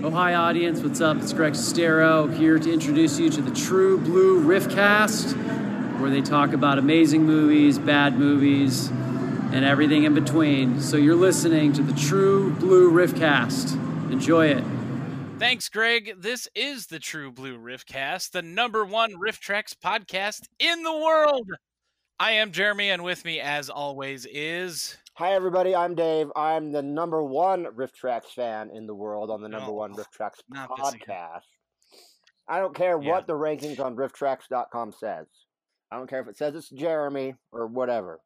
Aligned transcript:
Oh, 0.00 0.10
hi, 0.10 0.34
audience. 0.34 0.80
What's 0.80 1.00
up? 1.00 1.16
It's 1.16 1.32
Greg 1.32 1.54
Sestero 1.54 2.32
here 2.32 2.56
to 2.56 2.72
introduce 2.72 3.18
you 3.18 3.30
to 3.30 3.42
the 3.42 3.50
True 3.50 3.98
Blue 3.98 4.40
Riffcast, 4.44 5.32
where 5.98 6.08
they 6.08 6.20
talk 6.20 6.52
about 6.52 6.78
amazing 6.78 7.24
movies, 7.24 7.80
bad 7.80 8.16
movies, 8.16 8.90
and 8.90 9.64
everything 9.64 10.04
in 10.04 10.14
between. 10.14 10.80
So 10.80 10.96
you're 10.96 11.16
listening 11.16 11.72
to 11.72 11.82
the 11.82 11.92
True 11.94 12.52
Blue 12.52 12.92
Riffcast. 12.92 13.72
Enjoy 14.12 14.46
it. 14.46 14.62
Thanks, 15.40 15.68
Greg. 15.68 16.14
This 16.16 16.48
is 16.54 16.86
the 16.86 17.00
True 17.00 17.32
Blue 17.32 17.58
Riffcast, 17.58 18.30
the 18.30 18.42
number 18.42 18.84
one 18.84 19.14
RiffTrax 19.14 19.74
podcast 19.84 20.42
in 20.60 20.84
the 20.84 20.96
world. 20.96 21.48
I 22.20 22.32
am 22.32 22.52
Jeremy, 22.52 22.90
and 22.90 23.02
with 23.02 23.24
me, 23.24 23.40
as 23.40 23.68
always, 23.68 24.26
is 24.26 24.96
Hi, 25.18 25.32
everybody. 25.32 25.74
I'm 25.74 25.96
Dave. 25.96 26.30
I'm 26.36 26.70
the 26.70 26.80
number 26.80 27.24
one 27.24 27.64
RiffTrax 27.64 28.26
fan 28.26 28.70
in 28.70 28.86
the 28.86 28.94
world 28.94 29.30
on 29.32 29.42
the 29.42 29.48
number 29.48 29.66
No, 29.66 29.72
one 29.72 29.92
RiffTrax 29.92 30.34
not 30.48 30.70
this 30.76 30.92
again. 30.94 31.00
podcast. 31.08 31.42
I 32.46 32.60
don't 32.60 32.72
care 32.74 33.00
Yeah. 33.02 33.10
what 33.10 33.26
the 33.26 33.32
rankings 33.32 33.80
on 33.80 33.96
RiffTrax.com 33.96 34.92
says. 34.92 35.26
I 35.90 35.96
don't 35.96 36.08
care 36.08 36.20
if 36.20 36.28
it 36.28 36.36
says 36.36 36.54
it's 36.54 36.68
Jeremy 36.68 37.34
or 37.50 37.66
whatever. 37.66 38.20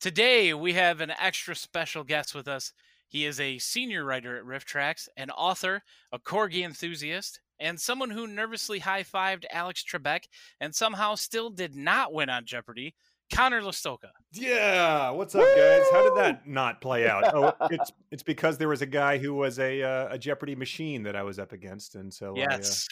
Today, 0.00 0.54
we 0.54 0.72
have 0.72 1.02
an 1.02 1.10
extra 1.10 1.54
special 1.54 2.02
guest 2.02 2.34
with 2.34 2.48
us. 2.48 2.72
He 3.08 3.26
is 3.26 3.38
a 3.38 3.58
senior 3.58 4.02
writer 4.02 4.38
at 4.38 4.44
RiffTrax, 4.44 5.10
an 5.18 5.30
author, 5.30 5.82
a 6.12 6.18
corgi 6.18 6.64
enthusiast, 6.64 7.40
and 7.60 7.78
someone 7.78 8.08
who 8.10 8.26
nervously 8.26 8.78
high 8.78 9.02
fived 9.02 9.44
Alex 9.50 9.84
Trebek 9.84 10.24
and 10.58 10.74
somehow 10.74 11.14
still 11.14 11.50
did 11.50 11.76
not 11.76 12.14
win 12.14 12.30
on 12.30 12.46
Jeopardy, 12.46 12.96
Connor 13.32 13.62
Lastowka. 13.62 14.10
Yeah, 14.32 15.10
what's 15.10 15.34
up, 15.34 15.46
guys? 15.56 15.82
How 15.90 16.02
did 16.02 16.16
that 16.22 16.46
not 16.46 16.80
play 16.80 17.08
out? 17.08 17.34
Oh, 17.34 17.52
it's 17.70 17.90
it's 18.10 18.22
because 18.22 18.58
there 18.58 18.68
was 18.68 18.82
a 18.82 18.86
guy 18.86 19.18
who 19.18 19.34
was 19.34 19.58
a 19.58 19.82
uh, 19.82 20.08
a 20.14 20.18
Jeopardy 20.18 20.54
machine 20.54 21.02
that 21.04 21.16
I 21.16 21.22
was 21.22 21.38
up 21.38 21.52
against, 21.52 21.94
and 21.94 22.12
so 22.12 22.34
Yes. 22.36 22.86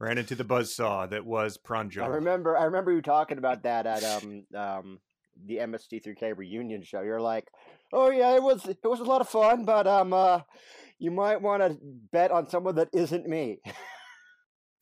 I 0.00 0.04
uh, 0.04 0.06
ran 0.08 0.18
into 0.18 0.34
the 0.34 0.44
buzzsaw 0.44 1.08
that 1.10 1.24
was 1.24 1.58
I 1.64 1.68
Pranjo. 1.68 2.12
remember. 2.14 2.56
I 2.56 2.64
remember 2.64 2.92
you 2.92 3.02
talking 3.02 3.38
about 3.38 3.62
that 3.64 3.86
at 3.86 4.04
um 4.04 4.44
um 4.54 4.98
the 5.46 5.56
MST3K 5.56 6.36
reunion 6.36 6.82
show. 6.82 7.00
You're 7.00 7.20
like, 7.20 7.48
oh 7.92 8.10
yeah, 8.10 8.34
it 8.34 8.42
was 8.42 8.66
it 8.66 8.78
was 8.84 9.00
a 9.00 9.04
lot 9.04 9.20
of 9.22 9.28
fun, 9.28 9.64
but 9.64 9.86
um 9.86 10.12
uh, 10.12 10.40
you 10.98 11.10
might 11.10 11.40
want 11.40 11.62
to 11.62 11.78
bet 12.12 12.30
on 12.30 12.48
someone 12.48 12.74
that 12.76 12.88
isn't 12.92 13.26
me. 13.26 13.60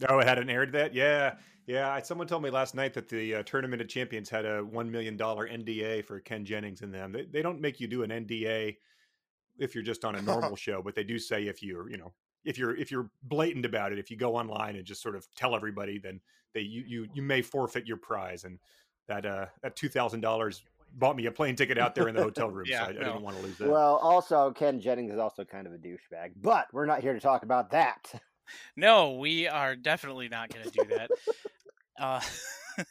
Oh, 0.08 0.20
it 0.20 0.28
hadn't 0.28 0.48
aired 0.48 0.74
that? 0.74 0.94
Yeah, 0.94 1.34
yeah. 1.68 2.00
Someone 2.02 2.26
told 2.26 2.42
me 2.42 2.50
last 2.50 2.74
night 2.74 2.94
that 2.94 3.08
the 3.08 3.36
uh, 3.36 3.42
Tournament 3.44 3.82
of 3.82 3.88
Champions 3.88 4.28
had 4.30 4.44
a 4.44 4.64
one 4.64 4.90
million 4.90 5.16
dollar 5.16 5.46
NDA 5.48 6.04
for 6.04 6.18
Ken 6.20 6.44
Jennings 6.44 6.80
in 6.80 6.90
them. 6.90 7.12
They, 7.12 7.24
they 7.24 7.42
don't 7.42 7.60
make 7.60 7.78
you 7.78 7.86
do 7.86 8.02
an 8.02 8.10
NDA 8.10 8.76
if 9.58 9.74
you're 9.74 9.84
just 9.84 10.04
on 10.04 10.14
a 10.14 10.22
normal 10.22 10.56
show, 10.56 10.82
but 10.82 10.94
they 10.94 11.04
do 11.04 11.18
say 11.18 11.46
if 11.46 11.62
you're, 11.62 11.90
you 11.90 11.98
know, 11.98 12.12
if 12.44 12.58
you're 12.58 12.74
if 12.74 12.90
you're 12.90 13.10
blatant 13.22 13.66
about 13.66 13.92
it, 13.92 13.98
if 13.98 14.10
you 14.10 14.16
go 14.16 14.34
online 14.34 14.76
and 14.76 14.84
just 14.84 15.02
sort 15.02 15.14
of 15.14 15.26
tell 15.36 15.54
everybody, 15.54 15.98
then 15.98 16.20
they 16.54 16.60
you 16.60 16.82
you 16.86 17.06
you 17.12 17.22
may 17.22 17.42
forfeit 17.42 17.86
your 17.86 17.98
prize. 17.98 18.44
And 18.44 18.58
that 19.06 19.26
uh 19.26 19.46
that 19.62 19.76
two 19.76 19.88
thousand 19.88 20.20
dollars 20.20 20.64
bought 20.94 21.16
me 21.16 21.26
a 21.26 21.30
plane 21.30 21.54
ticket 21.54 21.76
out 21.76 21.94
there 21.94 22.08
in 22.08 22.14
the 22.14 22.22
hotel 22.22 22.48
room, 22.50 22.64
Yeah, 22.66 22.78
so 22.78 22.84
I, 22.84 22.88
I 22.88 22.92
didn't 22.92 23.22
want 23.22 23.36
to 23.36 23.42
lose 23.42 23.58
that. 23.58 23.68
well, 23.68 23.96
also 23.96 24.52
Ken 24.52 24.80
Jennings 24.80 25.12
is 25.12 25.18
also 25.18 25.44
kind 25.44 25.66
of 25.66 25.74
a 25.74 25.76
douchebag, 25.76 26.32
but 26.40 26.66
we're 26.72 26.86
not 26.86 27.00
here 27.02 27.12
to 27.12 27.20
talk 27.20 27.42
about 27.42 27.70
that. 27.72 28.10
No, 28.76 29.12
we 29.12 29.46
are 29.46 29.76
definitely 29.76 30.30
not 30.30 30.48
going 30.48 30.64
to 30.64 30.70
do 30.70 30.96
that. 30.96 31.10
Uh, 31.98 32.20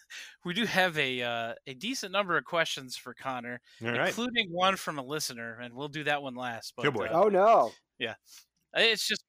we 0.45 0.53
do 0.53 0.65
have 0.65 0.97
a 0.97 1.21
uh, 1.21 1.53
a 1.65 1.73
decent 1.73 2.11
number 2.11 2.37
of 2.37 2.45
questions 2.45 2.95
for 2.95 3.13
Connor, 3.13 3.61
All 3.83 3.89
right, 3.91 4.07
including 4.07 4.49
one 4.51 4.75
from 4.75 4.99
a 4.99 5.03
listener, 5.03 5.59
and 5.61 5.73
we'll 5.73 5.87
do 5.87 6.03
that 6.05 6.21
one 6.21 6.35
last. 6.35 6.73
But 6.75 6.83
Good 6.83 6.93
boy. 6.93 7.05
uh, 7.07 7.23
Oh 7.23 7.29
no! 7.29 7.71
Yeah, 7.99 8.15
it's 8.73 9.07
just 9.07 9.23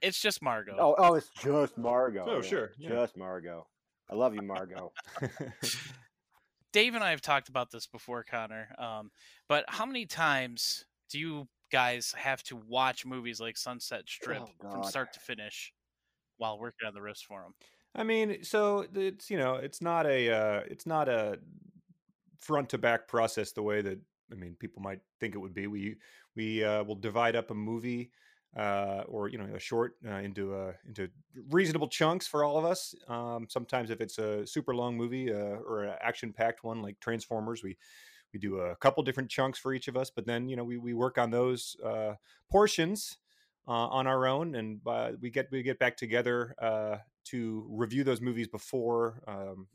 it's 0.00 0.20
just 0.20 0.42
Margot. 0.42 0.76
Oh, 0.78 0.94
oh, 0.98 1.14
it's 1.14 1.30
just 1.42 1.78
Margot. 1.78 2.24
Oh, 2.26 2.36
yeah, 2.36 2.42
sure, 2.48 2.72
yeah. 2.78 2.90
just 2.90 3.16
Margot. 3.16 3.66
I 4.10 4.14
love 4.14 4.34
you, 4.34 4.42
Margot. 4.42 4.92
Dave 6.72 6.94
and 6.94 7.04
I 7.04 7.10
have 7.10 7.20
talked 7.20 7.48
about 7.48 7.70
this 7.70 7.86
before, 7.86 8.24
Connor. 8.24 8.68
Um, 8.78 9.10
but 9.48 9.64
how 9.68 9.86
many 9.86 10.06
times 10.06 10.84
do 11.10 11.18
you 11.18 11.48
guys 11.70 12.14
have 12.16 12.42
to 12.44 12.56
watch 12.56 13.04
movies 13.06 13.40
like 13.40 13.56
Sunset 13.56 14.02
Strip 14.06 14.42
Oh, 14.64 14.70
from 14.70 14.84
start 14.84 15.12
to 15.14 15.20
finish 15.20 15.72
while 16.38 16.58
working 16.58 16.86
on 16.86 16.94
the 16.94 17.00
riffs 17.00 17.22
for 17.22 17.42
them? 17.42 17.54
I 17.94 18.04
mean, 18.04 18.42
so 18.42 18.86
it's 18.94 19.30
you 19.30 19.38
know, 19.38 19.56
it's 19.56 19.82
not 19.82 20.06
a 20.06 20.30
uh, 20.30 20.60
it's 20.68 20.86
not 20.86 21.08
a 21.08 21.38
front 22.38 22.70
to 22.70 22.78
back 22.78 23.06
process 23.06 23.52
the 23.52 23.62
way 23.62 23.82
that 23.82 23.98
I 24.30 24.34
mean 24.34 24.56
people 24.58 24.82
might 24.82 25.00
think 25.20 25.34
it 25.34 25.38
would 25.38 25.54
be. 25.54 25.66
We 25.66 25.96
we 26.34 26.64
uh, 26.64 26.84
will 26.84 26.96
divide 26.96 27.36
up 27.36 27.50
a 27.50 27.54
movie 27.54 28.10
uh, 28.56 29.02
or 29.08 29.28
you 29.28 29.38
know 29.38 29.46
a 29.54 29.58
short 29.58 29.96
uh, 30.06 30.16
into 30.16 30.54
uh, 30.54 30.72
into 30.86 31.08
reasonable 31.50 31.88
chunks 31.88 32.26
for 32.26 32.44
all 32.44 32.58
of 32.58 32.64
us. 32.64 32.94
Um, 33.08 33.46
sometimes 33.48 33.90
if 33.90 34.00
it's 34.00 34.18
a 34.18 34.46
super 34.46 34.74
long 34.74 34.96
movie 34.96 35.32
uh, 35.32 35.36
or 35.66 35.84
an 35.84 35.96
action 36.00 36.32
packed 36.32 36.64
one 36.64 36.82
like 36.82 36.98
Transformers, 37.00 37.62
we 37.62 37.76
we 38.32 38.40
do 38.40 38.58
a 38.60 38.76
couple 38.76 39.02
different 39.02 39.30
chunks 39.30 39.58
for 39.58 39.74
each 39.74 39.88
of 39.88 39.96
us. 39.96 40.10
But 40.10 40.26
then 40.26 40.48
you 40.48 40.56
know 40.56 40.64
we 40.64 40.76
we 40.76 40.94
work 40.94 41.18
on 41.18 41.30
those 41.30 41.76
uh, 41.84 42.14
portions 42.50 43.18
uh, 43.66 43.70
on 43.88 44.06
our 44.06 44.26
own, 44.26 44.54
and 44.54 44.80
uh, 44.86 45.12
we 45.20 45.30
get 45.30 45.50
we 45.50 45.62
get 45.62 45.78
back 45.78 45.96
together 45.96 46.54
uh, 46.60 46.96
to 47.26 47.66
review 47.68 48.04
those 48.04 48.20
movies 48.20 48.48
before 48.48 49.22
um, 49.26 49.66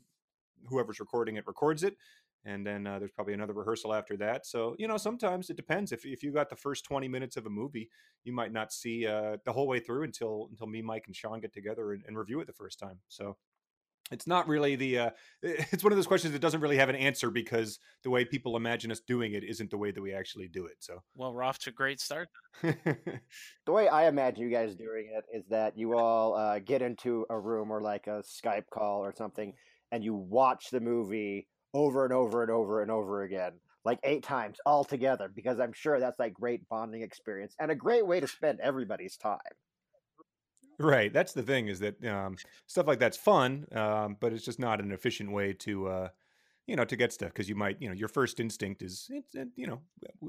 whoever's 0.66 1.00
recording 1.00 1.36
it 1.36 1.46
records 1.46 1.82
it. 1.82 1.96
And 2.44 2.66
then 2.66 2.86
uh, 2.86 2.98
there's 2.98 3.10
probably 3.10 3.34
another 3.34 3.52
rehearsal 3.52 3.92
after 3.92 4.16
that. 4.18 4.46
So 4.46 4.74
you 4.78 4.88
know, 4.88 4.96
sometimes 4.96 5.50
it 5.50 5.56
depends. 5.56 5.92
If 5.92 6.06
if 6.06 6.22
you 6.22 6.32
got 6.32 6.48
the 6.48 6.56
first 6.56 6.84
20 6.84 7.08
minutes 7.08 7.36
of 7.36 7.46
a 7.46 7.50
movie, 7.50 7.90
you 8.24 8.32
might 8.32 8.52
not 8.52 8.72
see 8.72 9.06
uh, 9.06 9.38
the 9.44 9.52
whole 9.52 9.66
way 9.66 9.80
through 9.80 10.04
until 10.04 10.48
until 10.50 10.66
me, 10.66 10.80
Mike, 10.80 11.04
and 11.06 11.16
Sean 11.16 11.40
get 11.40 11.52
together 11.52 11.92
and, 11.92 12.04
and 12.06 12.16
review 12.16 12.40
it 12.40 12.46
the 12.46 12.52
first 12.52 12.78
time. 12.78 13.00
So 13.08 13.36
it's 14.10 14.26
not 14.26 14.48
really 14.48 14.76
the 14.76 14.98
uh, 14.98 15.10
it's 15.42 15.82
one 15.82 15.92
of 15.92 15.96
those 15.96 16.06
questions 16.06 16.32
that 16.32 16.40
doesn't 16.40 16.60
really 16.60 16.76
have 16.76 16.88
an 16.88 16.96
answer 16.96 17.30
because 17.30 17.78
the 18.02 18.10
way 18.10 18.24
people 18.24 18.56
imagine 18.56 18.90
us 18.90 19.00
doing 19.00 19.34
it 19.34 19.44
isn't 19.44 19.70
the 19.70 19.78
way 19.78 19.90
that 19.90 20.00
we 20.00 20.12
actually 20.12 20.48
do 20.48 20.66
it. 20.66 20.76
So 20.80 21.02
Well, 21.14 21.32
we're 21.32 21.42
off 21.42 21.58
to 21.60 21.70
a 21.70 21.72
great 21.72 22.00
start. 22.00 22.28
the 22.62 23.20
way 23.66 23.88
I 23.88 24.08
imagine 24.08 24.42
you 24.42 24.50
guys 24.50 24.74
doing 24.74 25.10
it 25.14 25.24
is 25.36 25.44
that 25.48 25.76
you 25.76 25.96
all 25.96 26.34
uh, 26.34 26.58
get 26.58 26.82
into 26.82 27.26
a 27.30 27.38
room 27.38 27.70
or 27.70 27.80
like 27.80 28.06
a 28.06 28.22
Skype 28.22 28.68
call 28.72 29.04
or 29.04 29.14
something, 29.16 29.52
and 29.92 30.04
you 30.04 30.14
watch 30.14 30.66
the 30.70 30.80
movie 30.80 31.48
over 31.74 32.04
and 32.04 32.12
over 32.12 32.42
and 32.42 32.50
over 32.50 32.82
and 32.82 32.90
over 32.90 33.22
again, 33.22 33.52
like 33.84 33.98
eight 34.04 34.22
times 34.22 34.58
all 34.64 34.84
together, 34.84 35.30
because 35.34 35.60
I'm 35.60 35.72
sure 35.72 36.00
that's 36.00 36.18
like 36.18 36.34
great 36.34 36.66
bonding 36.68 37.02
experience 37.02 37.54
and 37.60 37.70
a 37.70 37.76
great 37.76 38.06
way 38.06 38.20
to 38.20 38.26
spend 38.28 38.60
everybody's 38.60 39.16
time. 39.16 39.38
Right. 40.78 41.12
That's 41.12 41.32
the 41.32 41.42
thing 41.42 41.66
is 41.68 41.80
that 41.80 42.04
um, 42.04 42.38
stuff 42.68 42.86
like 42.86 43.00
that's 43.00 43.16
fun, 43.16 43.66
um, 43.72 44.16
but 44.20 44.32
it's 44.32 44.44
just 44.44 44.60
not 44.60 44.80
an 44.80 44.92
efficient 44.92 45.32
way 45.32 45.52
to, 45.54 45.88
uh, 45.88 46.08
you 46.66 46.76
know, 46.76 46.84
to 46.84 46.96
get 46.96 47.12
stuff 47.12 47.30
because 47.30 47.48
you 47.48 47.56
might, 47.56 47.80
you 47.82 47.88
know, 47.88 47.94
your 47.94 48.08
first 48.08 48.38
instinct 48.40 48.82
is, 48.82 49.08
it's, 49.10 49.34
it, 49.34 49.48
you 49.56 49.66
know, 49.66 49.82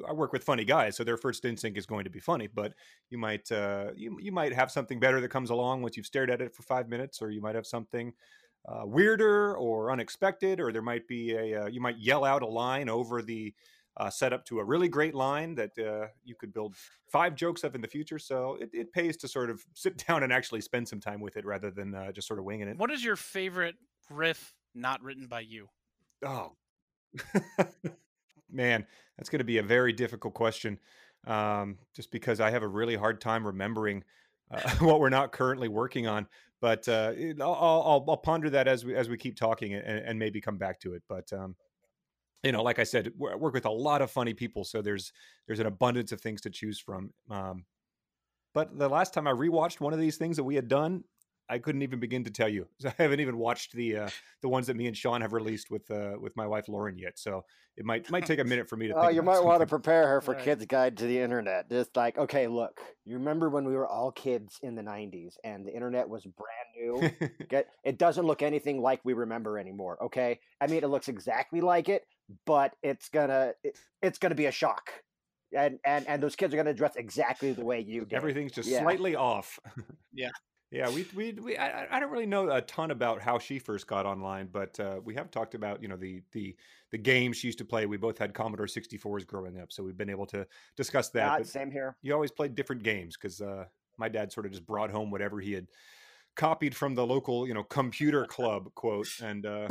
I 0.08 0.14
work 0.14 0.34
with 0.34 0.44
funny 0.44 0.66
guys, 0.66 0.96
so 0.98 1.04
their 1.04 1.18
first 1.18 1.46
instinct 1.46 1.78
is 1.78 1.86
going 1.86 2.06
to 2.06 2.10
be 2.10 2.20
funny, 2.20 2.48
but 2.48 2.74
you 3.10 3.18
might, 3.20 3.52
uh, 3.52 3.92
you 3.96 4.18
you 4.22 4.32
might 4.32 4.54
have 4.54 4.72
something 4.72 5.00
better 5.00 5.22
that 5.22 5.30
comes 5.30 5.52
along 5.52 5.84
once 5.84 5.98
you've 5.98 6.06
stared 6.08 6.32
at 6.32 6.42
it 6.42 6.56
for 6.56 6.64
five 6.64 6.90
minutes, 6.90 7.22
or 7.22 7.30
you 7.30 7.42
might 7.42 7.56
have 7.56 7.68
something 7.68 8.14
uh, 8.68 8.84
weirder 8.86 9.56
or 9.58 9.92
unexpected, 9.92 10.60
or 10.60 10.72
there 10.72 10.82
might 10.82 11.08
be 11.08 11.34
a, 11.34 11.64
uh, 11.64 11.68
you 11.68 11.82
might 11.82 11.98
yell 12.00 12.24
out 12.26 12.42
a 12.44 12.48
line 12.48 12.90
over 12.90 13.22
the. 13.22 13.54
Uh, 14.00 14.10
set 14.10 14.32
up 14.32 14.46
to 14.46 14.60
a 14.60 14.64
really 14.64 14.88
great 14.88 15.14
line 15.14 15.54
that 15.56 15.78
uh, 15.78 16.08
you 16.24 16.34
could 16.34 16.54
build 16.54 16.74
five 17.12 17.36
jokes 17.36 17.66
of 17.66 17.76
in 17.76 17.82
the 17.82 17.88
future. 17.88 18.18
So 18.18 18.56
it, 18.56 18.70
it 18.72 18.94
pays 18.94 19.18
to 19.18 19.28
sort 19.28 19.50
of 19.50 19.62
sit 19.74 20.06
down 20.08 20.24
and 20.24 20.32
actually 20.32 20.62
spend 20.62 20.88
some 20.88 21.02
time 21.02 21.20
with 21.20 21.36
it 21.36 21.46
rather 21.46 21.70
than 21.70 21.94
uh, 21.94 22.12
just 22.14 22.26
sort 22.26 22.40
of 22.40 22.46
winging 22.46 22.70
it. 22.70 22.78
What 22.78 22.92
is 22.92 23.04
your 23.04 23.18
favorite 23.18 23.76
riff 24.10 24.56
not 24.74 25.04
written 25.04 25.28
by 25.28 25.42
you? 25.42 25.68
Oh, 26.26 26.54
man, 28.50 28.86
that's 29.18 29.30
going 29.30 29.40
to 29.40 29.46
be 29.46 29.58
a 29.58 29.64
very 29.64 29.94
difficult 29.94 30.34
question. 30.34 30.80
Um, 31.28 31.80
just 31.94 32.12
because 32.12 32.40
I 32.40 32.50
have 32.52 32.64
a 32.64 32.68
really 32.68 32.96
hard 32.96 33.20
time 33.20 33.46
remembering 33.46 34.04
uh, 34.52 34.70
what 34.80 35.00
we're 35.00 35.10
not 35.10 35.32
currently 35.32 35.68
working 35.68 36.08
on. 36.08 36.28
But 36.62 36.88
uh, 36.88 37.14
it- 37.16 37.42
I'll, 37.42 37.54
I'll, 37.54 38.06
I'll 38.08 38.18
ponder 38.18 38.50
that 38.52 38.68
as 38.68 38.86
we 38.86 38.96
as 38.96 39.10
we 39.10 39.18
keep 39.18 39.36
talking 39.36 39.74
and, 39.74 39.84
and 39.86 40.20
maybe 40.20 40.42
come 40.42 40.58
back 40.58 40.80
to 40.82 40.94
it. 40.94 41.04
But 41.08 41.32
um, 41.34 41.56
you 42.44 42.52
know, 42.52 42.64
like 42.64 42.80
I 42.80 42.84
said, 42.84 43.14
w- 43.18 43.34
I 43.34 43.36
work 43.36 43.54
with 43.54 43.66
a 43.66 43.72
lot 43.72 44.02
of 44.02 44.12
funny 44.12 44.34
people, 44.34 44.64
so 44.64 44.82
there's 44.82 45.12
there's 45.48 45.60
an 45.60 45.66
abundance 45.66 46.12
of 46.12 46.22
things 46.22 46.42
to 46.42 46.50
choose 46.50 46.80
from. 46.80 47.12
Um, 47.30 47.66
but 48.54 48.78
the 48.78 48.90
last 48.90 49.14
time 49.14 49.28
I 49.28 49.32
rewatched 49.32 49.80
one 49.80 49.94
of 49.94 50.00
these 50.00 50.18
things 50.18 50.38
that 50.38 50.44
we 50.44 50.56
had 50.56 50.68
done, 50.68 51.04
I 51.50 51.60
couldn't 51.60 51.82
even 51.82 52.00
begin 52.00 52.24
to 52.24 52.32
tell 52.32 52.50
you. 52.50 52.68
So 52.80 52.90
I 52.90 53.04
haven't 53.04 53.20
even 53.20 53.38
watched 53.38 53.74
the 53.74 53.98
uh, 53.98 54.10
the 54.42 54.50
ones 54.50 54.68
that 54.68 54.76
me 54.76 54.88
and 54.88 54.96
Sean 54.96 55.22
have 55.22 55.34
released 55.34 55.70
with 55.70 55.90
uh, 55.92 56.14
with 56.20 56.36
my 56.36 56.48
wife 56.48 56.70
Lauren 56.70 56.98
yet. 56.98 57.20
So 57.20 57.44
it 57.76 57.86
might 57.86 58.10
might 58.10 58.26
take 58.26 58.40
a 58.40 58.44
minute 58.44 58.70
for 58.70 58.78
me 58.78 58.88
to. 58.88 58.94
Oh, 58.98 59.02
think 59.02 59.14
you 59.14 59.20
about 59.22 59.34
might 59.34 59.46
want 59.46 59.62
to 59.62 59.68
prepare 59.68 60.08
her 60.08 60.22
for 60.22 60.34
Right. 60.34 60.44
Kids 60.44 60.66
Guide 60.66 60.98
to 60.98 61.06
the 61.06 61.20
Internet. 61.20 61.70
Just 61.70 61.96
like, 61.96 62.18
okay, 62.18 62.48
look, 62.48 62.82
you 63.06 63.18
remember 63.18 63.50
when 63.50 63.66
we 63.66 63.76
were 63.76 63.88
all 63.88 64.12
kids 64.12 64.60
in 64.64 64.76
the 64.76 64.82
90s 64.82 65.38
and 65.44 65.66
the 65.66 65.74
internet 65.74 66.10
was 66.10 66.26
brand 66.26 66.70
new? 66.76 67.10
Get, 67.50 67.68
it 67.84 67.98
doesn't 67.98 68.26
look 68.26 68.42
anything 68.42 68.82
like 68.82 69.02
we 69.04 69.14
remember 69.14 69.58
anymore, 69.58 70.04
okay? 70.06 70.40
I 70.62 70.68
mean, 70.68 70.84
it 70.84 70.88
looks 70.88 71.08
exactly 71.08 71.62
like 71.62 71.90
it, 71.90 72.04
but 72.46 72.76
it's 72.84 73.10
gonna 73.10 73.54
it, 73.64 73.78
it's 74.02 74.18
gonna 74.18 74.36
be 74.36 74.46
a 74.46 74.52
shock. 74.52 74.92
And, 75.56 75.80
and 75.84 76.08
and 76.08 76.22
those 76.22 76.36
kids 76.36 76.54
are 76.54 76.58
gonna 76.58 76.74
dress 76.74 76.96
exactly 76.96 77.54
the 77.54 77.66
way 77.66 77.80
you 77.80 78.06
did. 78.06 78.14
Everything's 78.14 78.52
just 78.52 78.70
Yeah. 78.70 78.82
slightly 78.82 79.16
off. 79.16 79.60
Yeah. 80.14 80.30
Yeah, 80.72 80.90
we 80.92 81.08
we, 81.16 81.32
we 81.34 81.58
I, 81.58 81.98
I 81.98 82.00
don't 82.00 82.12
really 82.12 82.28
know 82.28 82.52
a 82.52 82.62
ton 82.62 82.92
about 82.92 83.22
how 83.22 83.40
she 83.40 83.58
first 83.58 83.88
got 83.88 84.06
online, 84.06 84.50
but 84.52 84.80
uh, 84.80 85.00
we 85.04 85.16
have 85.16 85.32
talked 85.32 85.56
about 85.56 85.82
you 85.82 85.88
know 85.88 85.98
the 85.98 86.22
the 86.32 86.56
the 86.92 86.98
games 86.98 87.38
she 87.38 87.48
used 87.48 87.58
to 87.58 87.66
play. 87.66 87.88
We 87.88 87.98
both 87.98 88.20
had 88.20 88.36
Commodore 88.36 88.68
64s 88.68 89.26
growing 89.26 89.60
up, 89.60 89.72
so 89.72 89.82
we've 89.82 89.98
been 89.98 90.12
able 90.12 90.28
to 90.28 90.46
discuss 90.78 91.10
that. 91.10 91.26
Yeah, 91.26 91.38
but 91.40 91.48
same 91.48 91.72
here. 91.72 91.96
you 92.04 92.14
always 92.14 92.30
played 92.30 92.54
different 92.54 92.84
games 92.84 93.18
because 93.18 93.42
uh, 93.42 93.66
my 93.98 94.10
dad 94.10 94.32
sort 94.32 94.46
of 94.46 94.52
just 94.52 94.66
brought 94.66 94.92
home 94.92 95.10
whatever 95.10 95.40
he 95.40 95.54
had 95.54 95.66
copied 96.40 96.74
from 96.74 96.96
the 96.96 97.06
local 97.06 97.46
you 97.46 97.54
know 97.54 97.64
computer 97.64 98.26
club 98.38 98.70
quote 98.74 99.10
and 99.22 99.46
uh 99.46 99.68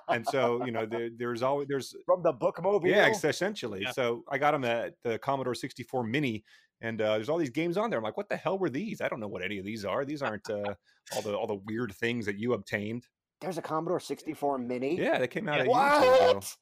and 0.08 0.24
so 0.28 0.64
you 0.64 0.70
know 0.70 0.86
there, 0.86 1.10
there's 1.16 1.42
always 1.42 1.66
there's 1.66 1.92
From 2.06 2.22
the 2.22 2.32
bookmobile. 2.32 2.86
yeah 2.86 3.08
essentially 3.24 3.82
Yeah. 3.82 3.90
so 3.90 4.22
i 4.30 4.38
got 4.38 4.54
him 4.54 4.64
at 4.64 4.94
the 5.02 5.18
commodore 5.18 5.56
64 5.56 6.04
mini 6.04 6.44
and 6.82 7.00
uh 7.02 7.14
there's 7.14 7.28
all 7.28 7.36
these 7.36 7.50
games 7.50 7.76
on 7.76 7.90
there 7.90 7.98
i'm 7.98 8.04
like 8.04 8.16
what 8.16 8.28
the 8.28 8.36
hell 8.36 8.60
were 8.60 8.70
these 8.70 9.00
i 9.00 9.08
don't 9.08 9.18
know 9.18 9.26
what 9.26 9.42
any 9.42 9.58
of 9.58 9.64
these 9.64 9.84
are 9.84 10.04
these 10.04 10.22
aren't 10.22 10.48
uh 10.48 10.72
all 11.16 11.22
the 11.22 11.36
all 11.36 11.48
the 11.48 11.60
weird 11.66 11.92
things 11.96 12.26
that 12.26 12.38
you 12.38 12.52
obtained 12.52 13.04
There's 13.40 13.58
a 13.58 13.62
Commodore 13.62 13.98
64 13.98 14.58
Mini. 14.58 14.96
yeah 14.96 15.18
that 15.18 15.28
came 15.28 15.48
out 15.48 15.60
a 15.60 15.64
year 15.64 15.72
or 15.72 15.88
ago. 15.88 16.34
What? 16.36 16.56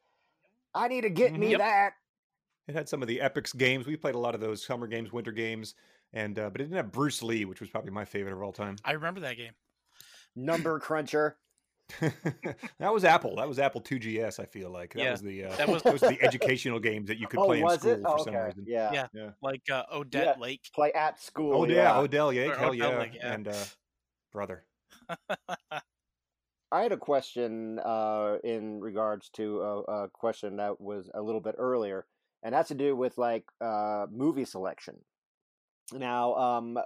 I 0.74 0.88
need 0.88 1.02
to 1.02 1.10
get 1.10 1.34
Mhm. 1.34 1.38
me 1.40 1.50
Yep. 1.50 1.58
that. 1.58 1.92
it 2.68 2.74
had 2.74 2.88
some 2.88 3.02
of 3.02 3.08
the 3.08 3.20
epics 3.20 3.52
games 3.52 3.86
we 3.86 3.96
played 3.96 4.14
a 4.14 4.18
lot 4.18 4.34
of 4.34 4.40
those 4.40 4.64
summer 4.64 4.86
games 4.86 5.12
winter 5.12 5.32
games 5.32 5.74
and 6.12 6.38
uh 6.38 6.50
but 6.50 6.60
it 6.60 6.64
didn't 6.64 6.76
have 6.76 6.90
bruce 6.92 7.22
lee 7.22 7.44
which 7.44 7.60
was 7.60 7.70
probably 7.70 7.90
my 7.90 8.04
favorite 8.04 8.32
of 8.32 8.42
all 8.42 8.52
time 8.52 8.76
I 8.84 8.92
remember 8.92 9.20
that 9.20 9.36
game. 9.36 9.52
Number 10.36 10.78
cruncher. 10.78 11.36
that 12.00 12.92
was 12.92 13.04
Apple. 13.04 13.34
That 13.36 13.48
was 13.48 13.58
Apple 13.58 13.80
2GS. 13.80 14.38
I 14.38 14.44
feel 14.44 14.70
like 14.70 14.92
that 14.94 15.00
Yeah, 15.02 15.10
was 15.10 15.22
the 15.22 15.44
uh, 15.46 15.56
that 15.56 15.68
was- 15.68 15.82
those 15.84 15.98
the 16.00 16.18
educational 16.22 16.78
games 16.78 17.08
that 17.08 17.18
you 17.18 17.26
could 17.26 17.40
oh, 17.40 17.46
play 17.46 17.58
in 17.58 17.64
was 17.64 17.80
school 17.80 17.92
it? 17.92 18.02
for 18.02 18.08
Oh, 18.20 18.24
some 18.24 18.34
okay. 18.34 18.44
reason. 18.44 18.64
Yeah. 18.68 19.06
Yeah. 19.12 19.30
Like 19.42 19.62
uh, 19.70 19.82
Odette 19.92 20.36
Yeah. 20.36 20.40
Lake. 20.40 20.60
Play 20.72 20.92
at 20.92 21.20
school. 21.20 21.52
Oh 21.62 21.64
yeah, 21.66 21.98
Odell, 21.98 22.32
yeah, 22.32 22.44
Or 22.50 22.54
hell 22.54 22.70
Odell 22.70 22.92
yeah, 22.92 22.98
Lake, 22.98 23.14
yeah. 23.16 23.32
and 23.32 23.48
uh, 23.48 23.64
brother. 24.32 24.64
I 26.72 26.82
had 26.82 26.92
a 26.92 26.96
question 26.96 27.80
uh, 27.80 28.36
in 28.44 28.80
regards 28.80 29.28
to 29.30 29.60
a, 29.60 29.80
a 30.04 30.08
question 30.10 30.56
that 30.58 30.80
was 30.80 31.10
a 31.14 31.20
little 31.20 31.40
bit 31.40 31.56
earlier, 31.58 32.06
and 32.44 32.54
that's 32.54 32.68
to 32.68 32.74
do 32.76 32.94
with 32.94 33.18
like 33.18 33.44
uh, 33.60 34.06
movie 34.12 34.44
selection. 34.44 34.96
Now, 35.92 36.34
um, 36.34 36.78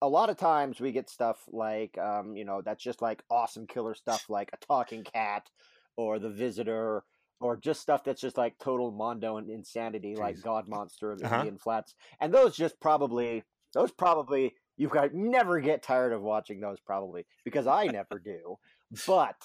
a 0.00 0.08
lot 0.08 0.30
of 0.30 0.36
times 0.36 0.80
we 0.80 0.92
get 0.92 1.08
stuff 1.08 1.38
like, 1.48 1.96
um, 1.98 2.36
you 2.36 2.44
know, 2.44 2.60
that's 2.62 2.82
just 2.82 3.02
like 3.02 3.22
awesome 3.30 3.66
killer 3.66 3.94
stuff, 3.94 4.28
like 4.28 4.50
a 4.52 4.66
talking 4.66 5.04
cat 5.04 5.48
or 5.96 6.18
the 6.18 6.30
visitor, 6.30 7.04
or 7.40 7.56
just 7.56 7.80
stuff 7.80 8.04
that's 8.04 8.20
just 8.20 8.36
like 8.36 8.58
total 8.58 8.90
mondo 8.90 9.36
and 9.36 9.50
insanity, 9.50 10.16
like 10.16 10.40
God 10.42 10.68
Monster 10.68 11.12
of 11.12 11.22
Uh-huh. 11.22 11.36
Indian 11.36 11.58
Flats, 11.58 11.94
and 12.20 12.32
those 12.32 12.56
just 12.56 12.80
probably, 12.80 13.44
those 13.74 13.90
probably 13.92 14.54
you 14.76 14.88
guys 14.88 15.10
never 15.12 15.60
get 15.60 15.82
tired 15.82 16.12
of 16.12 16.22
watching 16.22 16.60
those 16.60 16.80
probably 16.80 17.26
because 17.44 17.66
I 17.66 17.86
never 17.86 18.18
do. 18.18 18.58
But 19.06 19.42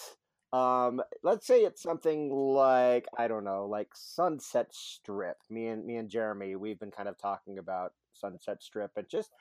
um, 0.54 1.02
let's 1.24 1.46
say 1.46 1.62
it's 1.62 1.82
something 1.82 2.32
like 2.32 3.06
I 3.18 3.28
don't 3.28 3.44
know, 3.44 3.66
like 3.66 3.90
Sunset 3.94 4.68
Strip. 4.72 5.38
Me 5.50 5.68
and 5.68 5.86
me 5.86 5.98
and 5.98 6.10
Jeremy, 6.10 6.56
we've 6.56 6.80
been 6.80 6.92
kind 6.92 7.10
of 7.10 7.18
talking 7.18 7.58
about 7.60 7.94
Sunset 8.20 8.62
Strip 8.64 8.92
and 8.96 9.08
just 9.10 9.32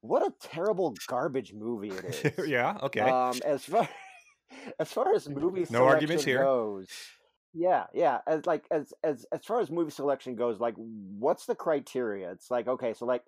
what 0.00 0.22
a 0.22 0.32
terrible 0.40 0.94
garbage 1.08 1.52
movie 1.52 1.90
it 1.90 2.04
is. 2.38 2.48
yeah, 2.48 2.76
okay. 2.82 3.00
Um, 3.00 3.40
as 3.44 3.64
far 3.64 3.88
as 4.78 4.92
far 4.92 5.14
as 5.14 5.28
movie 5.28 5.66
No 5.70 5.86
arguments 5.86 6.24
here. 6.24 6.42
goes, 6.42 6.88
yeah, 7.54 7.84
yeah. 7.94 8.18
As 8.26 8.46
like 8.46 8.64
as 8.70 8.92
as 9.02 9.26
as 9.32 9.44
far 9.44 9.60
as 9.60 9.70
movie 9.70 9.90
selection 9.90 10.36
goes, 10.36 10.60
like 10.60 10.74
what's 10.76 11.46
the 11.46 11.54
criteria? 11.54 12.30
It's 12.30 12.50
like 12.50 12.68
okay, 12.68 12.94
so 12.94 13.06
like 13.06 13.22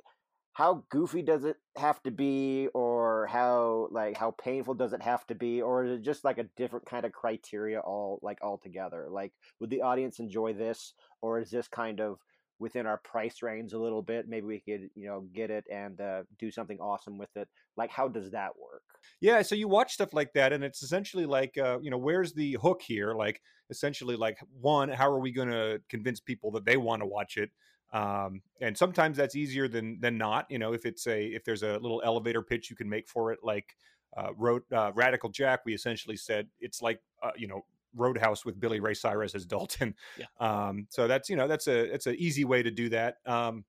how 0.52 0.82
goofy 0.90 1.22
does 1.22 1.44
it 1.44 1.56
have 1.76 2.02
to 2.02 2.10
be, 2.10 2.68
or 2.74 3.26
how 3.28 3.88
like 3.90 4.16
how 4.16 4.32
painful 4.32 4.74
does 4.74 4.92
it 4.92 5.02
have 5.02 5.26
to 5.28 5.34
be, 5.34 5.62
or 5.62 5.84
is 5.84 5.92
it 5.92 6.02
just 6.02 6.24
like 6.24 6.38
a 6.38 6.48
different 6.56 6.84
kind 6.84 7.04
of 7.06 7.12
criteria 7.12 7.80
all 7.80 8.18
like 8.22 8.38
altogether? 8.42 9.06
Like 9.10 9.32
would 9.60 9.70
the 9.70 9.82
audience 9.82 10.18
enjoy 10.18 10.52
this, 10.52 10.94
or 11.22 11.38
is 11.40 11.50
this 11.50 11.68
kind 11.68 12.00
of 12.00 12.18
within 12.58 12.86
our 12.86 12.98
price 12.98 13.42
range 13.42 13.72
a 13.72 13.78
little 13.78 14.02
bit? 14.02 14.28
Maybe 14.28 14.46
we 14.46 14.60
could 14.60 14.90
you 14.94 15.06
know 15.06 15.26
get 15.34 15.50
it 15.50 15.64
and 15.70 16.00
uh, 16.00 16.22
do 16.38 16.50
something 16.50 16.78
awesome 16.80 17.18
with 17.18 17.36
it. 17.36 17.48
Like 17.76 17.90
how 17.90 18.08
does 18.08 18.30
that 18.32 18.50
work? 18.58 18.82
Yeah, 19.20 19.42
so 19.42 19.54
you 19.54 19.68
watch 19.68 19.92
stuff 19.92 20.12
like 20.12 20.32
that, 20.34 20.52
and 20.52 20.62
it's 20.62 20.82
essentially 20.82 21.26
like, 21.26 21.58
uh, 21.58 21.78
you 21.80 21.90
know, 21.90 21.98
where's 21.98 22.32
the 22.32 22.56
hook 22.62 22.82
here? 22.82 23.14
Like, 23.14 23.40
essentially, 23.70 24.16
like, 24.16 24.38
one, 24.60 24.88
how 24.88 25.10
are 25.10 25.18
we 25.18 25.32
going 25.32 25.48
to 25.48 25.80
convince 25.88 26.20
people 26.20 26.50
that 26.52 26.64
they 26.64 26.76
want 26.76 27.02
to 27.02 27.06
watch 27.06 27.36
it? 27.36 27.50
Um, 27.92 28.42
and 28.60 28.76
sometimes 28.76 29.16
that's 29.16 29.34
easier 29.34 29.66
than 29.66 29.98
than 30.00 30.18
not. 30.18 30.46
You 30.50 30.58
know, 30.58 30.72
if 30.72 30.84
it's 30.84 31.06
a 31.06 31.24
if 31.26 31.44
there's 31.44 31.62
a 31.62 31.78
little 31.78 32.02
elevator 32.04 32.42
pitch 32.42 32.70
you 32.70 32.76
can 32.76 32.88
make 32.88 33.08
for 33.08 33.32
it, 33.32 33.40
like 33.42 33.76
uh, 34.16 34.34
Road 34.36 34.62
uh, 34.72 34.92
Radical 34.94 35.30
Jack, 35.30 35.60
we 35.64 35.74
essentially 35.74 36.16
said 36.16 36.48
it's 36.60 36.82
like, 36.82 37.00
uh, 37.22 37.30
you 37.36 37.48
know. 37.48 37.64
Roadhouse 37.94 38.44
with 38.44 38.58
Billy 38.60 38.80
Ray 38.80 38.94
Cyrus 38.94 39.34
as 39.34 39.44
Dalton. 39.44 39.94
Yeah. 40.18 40.26
Um, 40.40 40.86
so 40.90 41.08
that's 41.08 41.28
you 41.28 41.36
know 41.36 41.48
that's 41.48 41.66
a 41.66 41.92
it's 41.92 42.06
an 42.06 42.14
easy 42.16 42.44
way 42.44 42.62
to 42.62 42.70
do 42.70 42.88
that. 42.90 43.16
Um, 43.26 43.64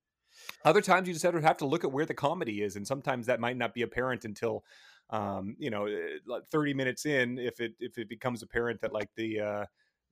other 0.63 0.81
times 0.81 1.07
you 1.07 1.13
just 1.13 1.25
have 1.25 1.33
to 1.33 1.41
have 1.41 1.57
to 1.57 1.65
look 1.65 1.83
at 1.83 1.91
where 1.91 2.05
the 2.05 2.13
comedy 2.13 2.61
is, 2.61 2.75
and 2.75 2.85
sometimes 2.85 3.25
that 3.25 3.39
might 3.39 3.57
not 3.57 3.73
be 3.73 3.81
apparent 3.81 4.23
until 4.23 4.63
um, 5.09 5.55
you 5.57 5.69
know, 5.69 5.85
eh, 5.85 6.39
30 6.51 6.73
minutes 6.73 7.05
in, 7.05 7.39
if 7.39 7.59
it 7.59 7.73
if 7.79 7.97
it 7.97 8.09
becomes 8.09 8.43
apparent 8.43 8.81
that 8.81 8.93
like 8.93 9.09
the 9.15 9.39
uh, 9.39 9.65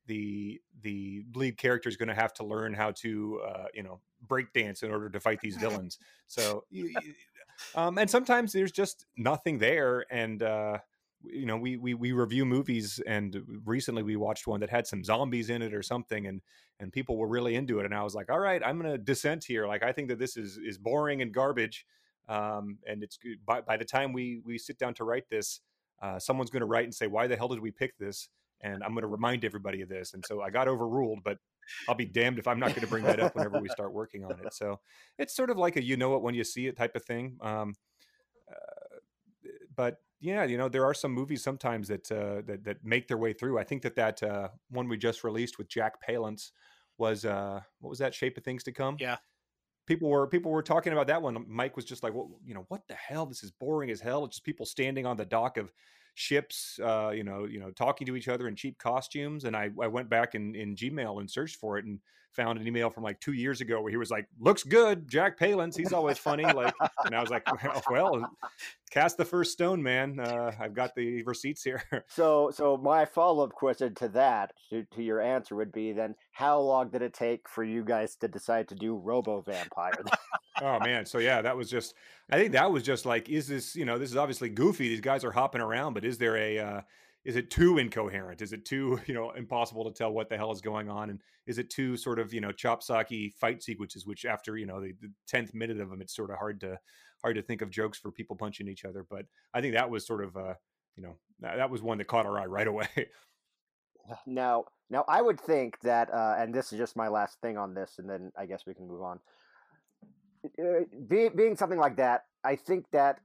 the 0.08 0.60
the 0.82 1.24
lead 1.36 1.58
character 1.58 1.90
is 1.90 1.98
going 1.98 2.08
to 2.08 2.16
have 2.16 2.34
to 2.34 2.46
learn 2.46 2.74
how 2.74 2.92
to 2.92 3.42
uh, 3.48 3.66
you 3.74 3.84
know 3.84 4.00
break 4.28 4.52
dance 4.54 4.82
in 4.82 4.92
order 4.92 5.10
to 5.10 5.20
fight 5.20 5.40
these 5.42 5.58
villains. 5.58 6.00
So, 6.26 6.64
um, 7.76 7.98
and 7.98 8.10
sometimes 8.10 8.54
there's 8.54 8.72
just 8.72 9.06
nothing 9.18 9.60
there, 9.60 10.06
and 10.10 10.42
uh, 10.42 10.80
you 11.24 11.46
know, 11.46 11.58
we 11.58 11.78
we 11.78 11.94
we 11.94 12.12
review 12.12 12.46
movies, 12.46 13.00
and 13.06 13.62
recently 13.66 14.04
we 14.04 14.16
watched 14.16 14.48
one 14.48 14.60
that 14.60 14.70
had 14.70 14.88
some 14.88 15.04
zombies 15.04 15.50
in 15.50 15.62
it 15.62 15.74
or 15.74 15.84
something, 15.84 16.28
and 16.28 16.42
and 16.80 16.92
people 16.92 17.18
were 17.18 17.28
really 17.28 17.56
into 17.56 17.80
it, 17.80 17.86
and 17.86 17.94
I 17.94 18.04
was 18.04 18.16
like, 18.16 18.30
all 18.30 18.40
right, 18.40 18.62
I'm 18.64 18.80
going 18.80 18.92
to 18.92 18.98
dissent 18.98 19.44
here. 19.44 19.68
Like, 19.68 19.84
I 19.84 19.92
think 19.92 20.10
that 20.10 20.20
this 20.20 20.38
is 20.38 20.58
is 20.58 20.78
boring 20.78 21.22
and 21.22 21.34
garbage 21.34 21.86
um, 22.28 22.78
and 22.86 23.04
it's. 23.04 23.18
By, 23.46 23.62
by 23.62 23.78
the 23.78 23.86
time 23.86 24.14
we 24.14 24.42
we 24.46 24.58
sit 24.58 24.78
down 24.78 24.94
to 24.96 25.04
write 25.04 25.30
this, 25.30 25.62
uh, 26.02 26.20
someone's 26.20 26.50
going 26.50 26.62
to 26.62 26.68
write 26.68 26.84
and 26.84 26.94
say, 26.94 27.08
"Why 27.08 27.28
the 27.28 27.36
hell 27.36 27.48
did 27.48 27.60
we 27.60 27.72
pick 27.72 27.98
this?" 27.98 28.30
And 28.62 28.84
I'm 28.84 28.92
going 28.92 29.04
to 29.04 29.08
remind 29.08 29.46
everybody 29.46 29.82
of 29.82 29.90
this. 29.90 30.14
And 30.14 30.26
so 30.26 30.42
I 30.42 30.50
got 30.50 30.68
overruled, 30.68 31.20
but 31.24 31.38
I'll 31.88 31.96
be 31.96 32.06
damned 32.06 32.40
if 32.40 32.48
I'm 32.48 32.60
not 32.60 32.70
going 32.70 32.82
to 32.82 32.88
bring 32.88 33.04
that 33.04 33.20
up 33.20 33.36
whenever 33.36 33.60
we 33.60 33.70
start 33.70 33.94
working 33.94 34.26
on 34.26 34.32
it. 34.32 34.52
So 34.52 34.80
it's 35.20 35.36
sort 35.36 35.52
of 35.52 35.58
like 35.58 35.76
a 35.76 35.84
you 35.84 35.96
know 35.96 36.16
it 36.16 36.24
when 36.24 36.34
you 36.34 36.44
see 36.44 36.68
it 36.68 36.76
type 36.76 36.96
of 36.96 37.04
thing. 37.06 37.38
Um, 37.42 37.76
uh, 38.50 38.98
but 39.76 40.02
yeah, 40.20 40.44
you 40.46 40.58
know 40.58 40.70
there 40.70 40.86
are 40.86 40.94
some 40.94 41.12
movies 41.12 41.44
sometimes 41.44 41.88
that 41.90 42.12
uh, 42.12 42.42
that 42.46 42.64
that 42.64 42.84
make 42.84 43.08
their 43.08 43.18
way 43.18 43.34
through. 43.34 43.60
I 43.60 43.64
think 43.64 43.84
that 43.84 43.96
that 43.96 44.24
uh, 44.24 44.50
one 44.70 44.88
we 44.88 44.98
just 44.98 45.24
released 45.24 45.58
with 45.58 45.68
Jack 45.70 46.02
Palance 46.06 46.52
was 46.98 47.26
uh, 47.26 47.62
what 47.80 47.90
was 47.90 48.00
that 48.00 48.14
Shape 48.16 48.38
of 48.38 48.44
Things 48.44 48.64
to 48.64 48.72
Come? 48.72 49.00
Yeah. 49.00 49.18
people 49.88 50.10
were 50.10 50.28
people 50.28 50.52
were 50.52 50.64
talking 50.64 50.94
about 50.94 51.08
that 51.08 51.22
one. 51.22 51.46
Mike 51.48 51.76
was 51.76 51.86
just 51.86 52.04
like, 52.04 52.14
"Well, 52.14 52.40
you 52.46 52.54
know, 52.54 52.66
what 52.70 52.88
the 52.88 52.96
hell? 52.96 53.26
This 53.26 53.44
is 53.44 53.52
boring 53.52 53.92
as 53.92 54.02
hell. 54.02 54.26
It's 54.26 54.38
just 54.38 54.46
people 54.46 54.66
standing 54.66 55.06
on 55.06 55.18
the 55.18 55.26
dock 55.26 55.58
of 55.58 55.74
ships, 56.16 56.80
uh, 56.84 57.12
you 57.16 57.24
know, 57.24 57.46
you 57.46 57.60
know, 57.60 57.72
talking 57.72 58.08
to 58.08 58.16
each 58.16 58.28
other 58.28 58.48
in 58.48 58.56
cheap 58.56 58.78
costumes." 58.80 59.46
And 59.46 59.56
I, 59.56 59.72
I 59.82 59.88
went 59.88 60.10
back 60.10 60.36
in, 60.36 60.56
in 60.56 60.76
Gmail 60.76 61.20
and 61.20 61.30
searched 61.30 61.58
for 61.58 61.78
it 61.78 61.86
and 61.86 62.00
found 62.34 62.60
an 62.60 62.68
email 62.68 62.90
from 62.90 63.04
like 63.04 63.20
two 63.20 63.34
years 63.34 63.62
ago 63.62 63.82
where 63.82 63.92
he 63.92 63.98
was 63.98 64.12
like, 64.12 64.28
"Looks 64.40 64.64
good, 64.64 65.08
Jack 65.08 65.38
Palance. 65.40 65.78
He's 65.78 65.94
always 65.94 66.18
funny." 66.18 66.46
Like, 66.46 66.74
and 67.06 67.16
I 67.16 67.22
was 67.22 67.30
like, 67.30 67.46
"Well, 67.64 67.82
well 67.90 68.32
cast 68.92 69.18
the 69.18 69.26
first 69.26 69.52
stone, 69.52 69.82
man. 69.82 70.20
Uh, 70.20 70.52
I've 70.60 70.74
got 70.74 70.96
the 70.96 71.24
receipts 71.24 71.64
here." 71.64 71.84
So, 72.10 72.52
so 72.52 72.78
my 72.78 73.06
follow 73.06 73.44
up 73.44 73.54
question 73.54 73.94
to 73.96 74.08
that, 74.10 74.54
to, 74.70 74.84
to 74.96 75.04
your 75.04 75.22
answer, 75.22 75.56
would 75.56 75.72
be 75.72 75.92
then: 75.92 76.16
How 76.32 76.60
long 76.60 76.90
did 76.90 77.02
it 77.02 77.14
take 77.14 77.48
for 77.50 77.64
you 77.64 77.84
guys 77.84 78.16
to 78.18 78.28
decide 78.28 78.68
to 78.70 78.76
do 78.76 78.96
Robo 78.96 79.42
Vampire? 79.42 80.04
oh 80.62 80.80
man 80.80 81.06
so 81.06 81.20
yeah 81.20 81.42
that 81.42 81.56
was 81.56 81.70
just 81.70 81.94
i 82.32 82.38
think 82.38 82.52
that 82.52 82.72
was 82.72 82.84
just 82.84 83.06
like 83.06 83.30
is 83.30 83.48
this 83.48 83.76
you 83.76 83.86
know 83.86 83.98
this 83.98 84.10
is 84.10 84.18
obviously 84.18 84.50
goofy 84.50 84.88
these 84.90 85.02
guys 85.02 85.24
are 85.24 85.32
hopping 85.32 85.62
around 85.62 85.94
but 85.94 86.04
is 86.04 86.18
there 86.18 86.36
a 86.36 86.58
uh 86.58 86.82
is 87.28 87.36
it 87.36 87.52
too 87.52 87.78
incoherent? 87.78 88.42
Is 88.42 88.54
it 88.54 88.64
too 88.64 89.00
you 89.06 89.14
know 89.14 89.32
impossible 89.32 89.84
to 89.84 89.92
tell 89.92 90.12
what 90.12 90.30
the 90.30 90.38
hell 90.38 90.52
is 90.52 90.62
going 90.62 90.90
on? 90.90 91.10
And 91.10 91.22
is 91.46 91.60
it 91.60 91.70
too 91.70 91.98
sort 91.98 92.20
of 92.20 92.34
you 92.34 92.40
know 92.40 92.54
chop 92.54 92.82
socky 92.82 93.34
fight 93.34 93.62
sequences 93.62 94.08
which 94.08 94.26
after 94.26 94.58
you 94.58 94.66
know 94.66 94.82
the, 94.82 94.94
10th 95.32 95.54
minute 95.54 95.80
of 95.80 95.90
them 95.90 96.02
it's 96.02 96.16
sort 96.16 96.32
of 96.32 96.38
hard 96.38 96.60
to 96.62 96.80
hard 97.22 97.36
to 97.36 97.42
think 97.42 97.62
of 97.62 97.70
jokes 97.70 98.00
for 98.00 98.12
people 98.12 98.36
punching 98.38 98.68
each 98.68 98.86
other. 98.86 99.06
But 99.08 99.26
i 99.54 99.62
think 99.62 99.76
that 99.76 99.90
was 99.90 100.08
sort 100.08 100.24
of 100.24 100.36
uh 100.38 100.54
you 100.96 101.04
know 101.04 101.18
that, 101.42 101.58
that 101.58 101.70
was 101.70 101.84
one 101.84 101.98
that 101.98 102.08
caught 102.08 102.26
our 102.26 102.40
eye 102.40 102.46
right 102.46 102.68
away. 102.68 102.88
Now, 104.26 104.64
now 104.90 105.04
I 105.10 105.22
would 105.22 105.38
think 105.38 105.78
that, 105.82 106.10
uh, 106.14 106.36
and 106.38 106.54
this 106.54 106.72
is 106.72 106.80
just 106.80 106.96
my 106.96 107.10
last 107.10 107.42
thing 107.42 107.58
on 107.58 107.74
this, 107.74 107.96
and 107.98 108.10
then 108.10 108.32
I 108.38 108.46
guess 108.46 108.64
we 108.66 108.74
can 108.74 108.88
move 108.88 109.02
on. 109.02 109.20
Uh, 110.46 110.86
be, 111.10 111.28
being 111.28 111.58
something 111.58 111.78
like 111.78 111.98
that, 111.98 112.24
I 112.46 112.56
think 112.56 112.86
that 112.94 113.20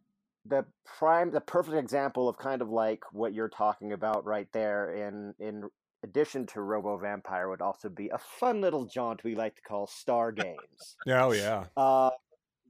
the 0.46 0.64
prime, 0.98 1.30
the 1.30 1.40
perfect 1.40 1.76
example 1.76 2.28
of 2.28 2.36
kind 2.38 2.62
of 2.62 2.68
like 2.68 3.00
what 3.12 3.32
you're 3.32 3.48
talking 3.48 3.92
about 3.92 4.24
right 4.24 4.48
there, 4.52 4.92
in 4.94 5.34
in 5.38 5.64
addition 6.04 6.46
to 6.46 6.60
Robo 6.60 6.98
Vampire, 6.98 7.48
would 7.48 7.62
also 7.62 7.88
be 7.88 8.08
a 8.08 8.18
fun 8.18 8.60
little 8.60 8.86
jaunt 8.86 9.24
we 9.24 9.34
like 9.34 9.54
to 9.56 9.62
call 9.62 9.86
Star 9.86 10.32
Games. 10.32 10.96
oh 11.08 11.32
yeah 11.32 11.66
Uh, 11.76 12.10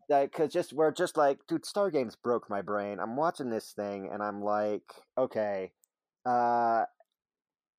because 0.09 0.53
just 0.53 0.73
we're 0.73 0.93
just 0.93 1.17
like, 1.17 1.39
dude, 1.49 1.65
Star 1.65 1.91
Games 1.91 2.17
broke 2.17 2.51
my 2.51 2.61
brain. 2.61 2.99
I'm 3.01 3.17
watching 3.17 3.49
this 3.49 3.73
thing 3.73 4.11
and 4.13 4.23
I'm 4.23 4.43
like, 4.43 4.83
okay, 5.17 5.73
uh, 6.27 6.85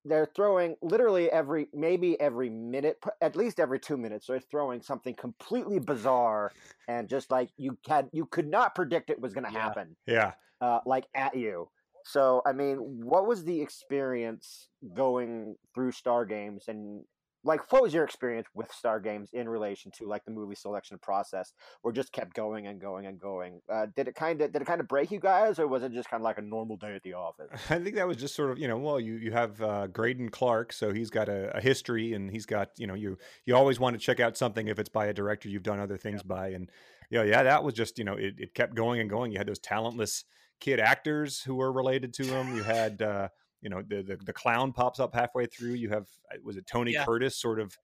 they're 0.04 0.28
throwing 0.36 0.76
literally 0.82 1.30
every 1.30 1.68
maybe 1.72 2.20
every 2.20 2.50
minute 2.50 2.98
at 3.20 3.36
least 3.36 3.58
every 3.58 3.78
two 3.80 3.96
minutes 3.96 4.26
they're 4.26 4.40
throwing 4.40 4.82
something 4.82 5.14
completely 5.14 5.78
bizarre 5.78 6.52
and 6.88 7.08
just 7.08 7.30
like 7.30 7.50
you 7.56 7.76
had 7.88 8.08
you 8.12 8.26
could 8.26 8.46
not 8.46 8.74
predict 8.74 9.10
it 9.10 9.20
was 9.20 9.32
going 9.32 9.44
to 9.46 9.52
Yeah. 9.52 9.60
happen 9.60 9.96
Yeah. 10.06 10.32
uh, 10.60 10.80
like 10.86 11.06
at 11.14 11.36
you 11.36 11.68
so 12.04 12.42
i 12.46 12.52
mean 12.52 12.76
what 12.78 13.26
was 13.26 13.44
the 13.44 13.60
experience 13.60 14.68
going 14.94 15.56
through 15.74 15.92
star 15.92 16.24
games 16.26 16.64
and 16.68 17.04
like 17.44 17.70
what 17.72 17.82
was 17.82 17.92
your 17.92 18.04
experience 18.04 18.46
with 18.54 18.72
star 18.72 18.98
games 18.98 19.30
in 19.32 19.48
relation 19.48 19.90
to 19.98 20.06
like 20.06 20.24
the 20.24 20.30
movie 20.30 20.54
selection 20.54 20.98
process 20.98 21.52
or 21.82 21.92
just 21.92 22.12
kept 22.12 22.34
going 22.34 22.66
and 22.66 22.80
going 22.80 23.06
and 23.06 23.20
going? 23.20 23.60
Uh, 23.72 23.86
did 23.94 24.08
it 24.08 24.14
kind 24.14 24.40
of 24.40 24.52
did 24.52 24.62
it 24.62 24.64
kind 24.64 24.80
of 24.80 24.88
break 24.88 25.10
you 25.10 25.20
guys 25.20 25.58
or 25.58 25.66
was 25.66 25.82
it 25.82 25.92
just 25.92 26.08
kind 26.08 26.20
of 26.20 26.24
like 26.24 26.38
a 26.38 26.42
normal 26.42 26.76
day 26.76 26.94
at 26.94 27.02
the 27.02 27.14
office? 27.14 27.48
I 27.70 27.78
think 27.78 27.96
that 27.96 28.08
was 28.08 28.16
just 28.16 28.34
sort 28.34 28.50
of 28.50 28.58
you 28.58 28.68
know 28.68 28.78
well 28.78 28.98
you 28.98 29.14
you 29.14 29.32
have 29.32 29.60
uh, 29.60 29.86
Greydon 29.88 30.30
Clark 30.30 30.72
so 30.72 30.92
he's 30.92 31.10
got 31.10 31.28
a, 31.28 31.56
a 31.56 31.60
history 31.60 32.14
and 32.14 32.30
he's 32.30 32.46
got 32.46 32.70
you 32.78 32.86
know 32.86 32.94
you 32.94 33.18
you 33.44 33.54
always 33.54 33.78
want 33.78 33.94
to 33.94 34.00
check 34.00 34.20
out 34.20 34.36
something 34.36 34.68
if 34.68 34.78
it's 34.78 34.88
by 34.88 35.06
a 35.06 35.12
director 35.12 35.48
you've 35.48 35.62
done 35.62 35.80
other 35.80 35.98
things 35.98 36.22
by 36.22 36.48
and 36.48 36.70
yeah 37.10 37.22
yeah 37.22 37.42
that 37.42 37.62
was 37.62 37.74
just 37.74 37.98
you 37.98 38.04
know 38.04 38.14
it, 38.14 38.34
it 38.38 38.54
kept 38.54 38.74
going 38.74 39.00
and 39.00 39.10
going. 39.10 39.32
You 39.32 39.38
had 39.38 39.46
those 39.46 39.58
talentless 39.58 40.24
kid 40.60 40.80
actors 40.80 41.42
who 41.42 41.56
were 41.56 41.72
related 41.72 42.14
to 42.14 42.24
him. 42.24 42.56
You 42.56 42.62
had 42.62 43.02
uh, 43.02 43.28
you 43.64 43.70
know 43.70 43.82
the, 43.88 44.02
the 44.02 44.16
the 44.24 44.32
clown 44.32 44.72
pops 44.72 45.00
up 45.00 45.14
halfway 45.14 45.46
through. 45.46 45.72
You 45.72 45.88
have 45.88 46.06
uh, 46.32 46.36
was 46.44 46.56
it 46.56 46.66
Tony 46.66 46.92
Yeah. 46.92 47.04
Curtis 47.04 47.36
sort 47.36 47.58
of 47.58 47.76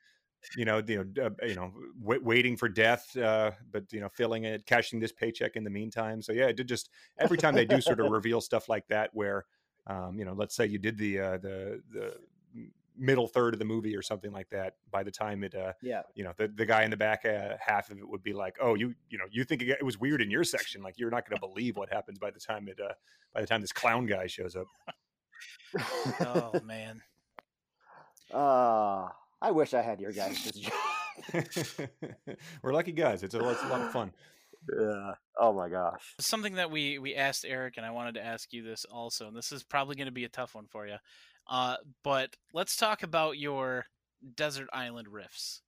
you 0.57 0.65
know 0.65 0.83
you 0.87 1.05
know 1.17 1.27
uh, 1.27 1.47
you 1.47 1.55
know 1.55 1.73
w- 2.01 2.23
waiting 2.23 2.57
for 2.57 2.69
death 2.69 3.17
uh, 3.17 3.51
but 3.73 3.91
you 3.93 4.01
know 4.01 4.09
filling 4.09 4.45
it 4.45 4.65
cashing 4.67 5.01
this 5.01 5.11
paycheck 5.11 5.57
in 5.57 5.65
the 5.65 5.71
meantime. 5.71 6.23
So 6.23 6.33
yeah 6.33 6.47
it 6.47 6.57
did 6.57 6.69
just 6.69 6.91
every 7.19 7.39
time 7.39 7.55
they 7.55 7.65
do 7.65 7.81
sort 7.81 7.99
of 7.99 8.11
reveal 8.13 8.41
stuff 8.41 8.69
like 8.69 8.87
that 8.89 9.11
where 9.15 9.47
um, 9.87 10.19
you 10.19 10.25
know 10.25 10.35
let's 10.35 10.55
say 10.55 10.67
you 10.67 10.79
did 10.79 10.99
the 10.99 11.19
uh, 11.19 11.39
the 11.39 11.83
the 11.91 12.17
middle 12.99 13.27
third 13.27 13.55
of 13.55 13.59
the 13.59 13.65
movie 13.65 13.97
or 13.97 14.03
something 14.03 14.31
like 14.31 14.51
that 14.51 14.75
by 14.91 15.03
the 15.03 15.11
time 15.11 15.43
it 15.43 15.55
uh 15.55 15.73
yeah. 15.81 16.03
you 16.15 16.23
know 16.23 16.33
the, 16.37 16.49
the 16.49 16.67
guy 16.67 16.83
in 16.83 16.91
the 16.91 16.97
back 16.97 17.25
uh, 17.25 17.57
half 17.59 17.91
of 17.91 17.97
it 17.97 18.07
would 18.07 18.23
be 18.23 18.35
like 18.35 18.57
oh 18.61 18.75
you 18.75 18.95
you 19.09 19.17
know 19.17 19.25
you 19.31 19.43
think 19.43 19.63
it 19.63 19.69
it 19.71 19.83
was 19.83 19.99
weird 19.99 20.21
in 20.21 20.31
your 20.31 20.45
section. 20.45 20.83
Like 20.83 20.99
you're 20.99 21.11
not 21.11 21.27
going 21.27 21.41
to 21.41 21.47
believe 21.47 21.77
what 21.79 21.91
happens 21.91 22.19
by 22.19 22.31
the 22.31 22.41
time 22.41 22.69
it 22.69 22.79
uh 22.79 22.93
by 23.33 23.41
the 23.41 23.47
time 23.47 23.63
this 23.63 23.73
clown 23.73 24.05
guy 24.05 24.27
shows 24.27 24.55
up 24.55 24.67
Oh 26.21 26.61
man. 26.65 27.01
Uh, 28.33 29.09
I 29.43 29.51
wish 29.51 29.75
I 29.75 29.83
had 29.83 30.01
your 30.01 30.13
guys' 30.13 30.43
job. 30.53 30.73
we're 32.63 32.73
lucky 32.73 32.93
guys 32.93 33.23
it's 33.23 33.35
a, 33.35 33.51
it's 33.51 33.63
a 33.63 33.67
lot 33.69 33.83
of 33.83 33.93
fun 33.93 34.11
yeah. 34.79 35.13
Oh 35.39 35.53
my 35.53 35.69
gosh. 35.69 36.15
something 36.21 36.55
that 36.55 36.71
we 36.71 36.99
we 36.99 37.15
asked 37.15 37.45
Eric, 37.49 37.79
and 37.79 37.85
I 37.87 37.91
wanted 37.91 38.15
to 38.15 38.25
ask 38.25 38.53
you 38.53 38.63
this 38.63 38.85
also, 38.85 39.27
and 39.27 39.35
this 39.37 39.53
is 39.53 39.63
probably 39.65 39.97
going 39.97 40.07
to 40.07 40.13
be 40.13 40.25
a 40.25 40.29
tough 40.29 40.55
one 40.55 40.67
for 40.67 40.87
you. 40.87 40.97
Uh, 41.49 41.77
but 42.05 42.37
let's 42.53 42.77
talk 42.77 43.03
about 43.03 43.39
your 43.39 43.87
desert 44.37 44.69
island 44.73 45.09
riffs. 45.09 45.61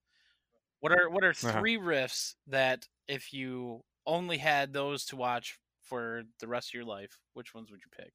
What 0.80 0.92
are 0.92 1.08
what 1.08 1.24
are 1.24 1.30
Uh-huh. 1.30 1.58
3 1.58 1.78
riffs 1.78 2.34
that 2.48 2.86
if 3.08 3.32
you 3.32 3.82
only 4.06 4.36
had 4.38 4.74
those 4.74 5.06
to 5.06 5.16
watch 5.16 5.58
for 5.82 6.24
the 6.40 6.46
rest 6.48 6.68
of 6.70 6.74
your 6.74 6.84
life, 6.84 7.18
which 7.32 7.54
ones 7.54 7.70
would 7.70 7.80
you 7.80 7.90
pick? 8.04 8.12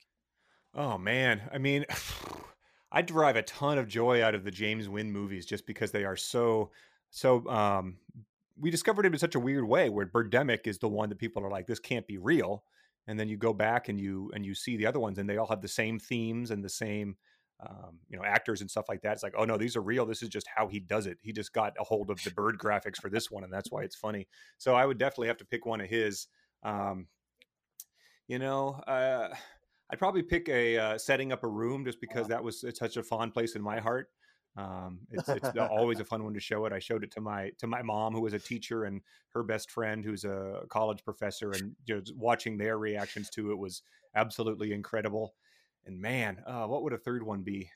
Oh 0.78 0.98
man, 1.00 1.42
I 1.52 1.58
mean, 1.58 1.86
I 2.92 3.02
derive 3.02 3.36
a 3.36 3.42
ton 3.42 3.80
of 3.80 3.88
joy 3.88 4.24
out 4.24 4.36
of 4.36 4.44
the 4.44 4.52
James 4.52 4.88
Nguyen 4.88 5.08
movies 5.08 5.46
just 5.46 5.66
because 5.66 5.92
they 5.92 6.06
are 6.06 6.16
so 6.16 6.72
so. 7.10 7.46
Um, 7.50 7.98
we 8.60 8.72
discovered 8.72 9.06
it 9.06 9.14
in 9.14 9.20
such 9.20 9.36
a 9.36 9.40
weird 9.40 9.68
way, 9.68 9.90
where 9.90 10.06
Birdemic 10.06 10.66
is 10.66 10.78
the 10.78 10.88
one 10.88 11.10
that 11.10 11.20
people 11.20 11.44
are 11.44 11.50
like, 11.50 11.68
this 11.68 11.80
can't 11.80 12.08
be 12.08 12.18
real, 12.18 12.64
and 13.08 13.20
then 13.20 13.28
you 13.28 13.38
go 13.38 13.54
back 13.54 13.90
and 13.90 14.00
you 14.00 14.32
and 14.36 14.46
you 14.46 14.54
see 14.54 14.78
the 14.78 14.86
other 14.86 15.00
ones, 15.00 15.18
and 15.18 15.28
they 15.28 15.38
all 15.38 15.48
have 15.48 15.62
the 15.62 15.68
same 15.68 16.00
themes 16.00 16.52
and 16.52 16.64
the 16.64 16.70
same. 16.70 17.18
Um, 17.60 17.98
you 18.08 18.16
know, 18.16 18.24
actors 18.24 18.62
and 18.62 18.70
stuff 18.70 18.86
like 18.88 19.02
that. 19.02 19.14
It's 19.14 19.24
like, 19.24 19.34
oh 19.36 19.44
no, 19.44 19.58
these 19.58 19.76
are 19.76 19.82
real. 19.82 20.06
This 20.06 20.22
is 20.22 20.30
just 20.30 20.46
how 20.56 20.68
he 20.68 20.80
does 20.80 21.08
it. 21.08 21.18
He 21.24 21.34
just 21.34 21.54
got 21.54 21.74
a 21.80 21.84
hold 21.84 22.12
of 22.12 22.24
the 22.24 22.30
bird 22.30 22.60
graphics 22.60 22.98
for 22.98 23.10
this 23.10 23.32
one, 23.32 23.44
and 23.44 23.52
that's 23.52 23.72
why 23.72 23.82
it's 23.82 23.96
funny. 23.96 24.28
So 24.60 24.76
I 24.76 24.86
would 24.86 25.00
definitely 25.00 25.30
have 25.30 25.38
to 25.38 25.46
pick 25.46 25.66
one 25.66 25.82
of 25.82 25.90
his. 25.90 26.28
Um, 26.62 27.08
you 28.28 28.38
know, 28.38 28.74
uh, 28.88 29.30
I'd 29.90 30.00
probably 30.00 30.24
pick 30.24 30.50
a 30.50 30.78
uh, 30.78 30.98
setting 30.98 31.32
up 31.32 31.44
a 31.44 31.48
room 31.48 31.86
just 31.86 32.02
because 32.02 32.28
that 32.28 32.44
was 32.44 32.64
such 32.74 32.98
a 32.98 33.04
fond 33.04 33.34
place 33.34 33.56
in 33.56 33.62
my 33.62 33.80
heart. 33.80 34.10
Um, 34.58 35.00
it's 35.12 35.30
it's 35.30 35.50
always 35.58 36.00
a 36.00 36.06
fun 36.06 36.24
one 36.24 36.34
to 36.34 36.40
show 36.40 36.66
it. 36.66 36.74
I 36.74 36.80
showed 36.80 37.04
it 37.04 37.12
to 37.12 37.22
my 37.22 37.52
to 37.60 37.68
my 37.68 37.82
mom, 37.82 38.14
who 38.14 38.22
was 38.22 38.34
a 38.34 38.40
teacher, 38.40 38.86
and 38.86 39.02
her 39.30 39.44
best 39.44 39.72
friend, 39.72 40.04
who's 40.04 40.26
a 40.26 40.62
college 40.70 41.04
professor, 41.04 41.52
and 41.52 41.76
just 41.88 42.16
watching 42.16 42.58
their 42.58 42.78
reactions 42.78 43.30
to 43.32 43.52
it 43.52 43.58
was 43.58 43.84
absolutely 44.16 44.74
incredible. 44.74 45.36
And 45.86 46.02
man, 46.02 46.44
uh, 46.46 46.66
what 46.66 46.84
would 46.84 46.94
a 46.94 46.98
third 46.98 47.24
one 47.24 47.44
be? 47.44 47.70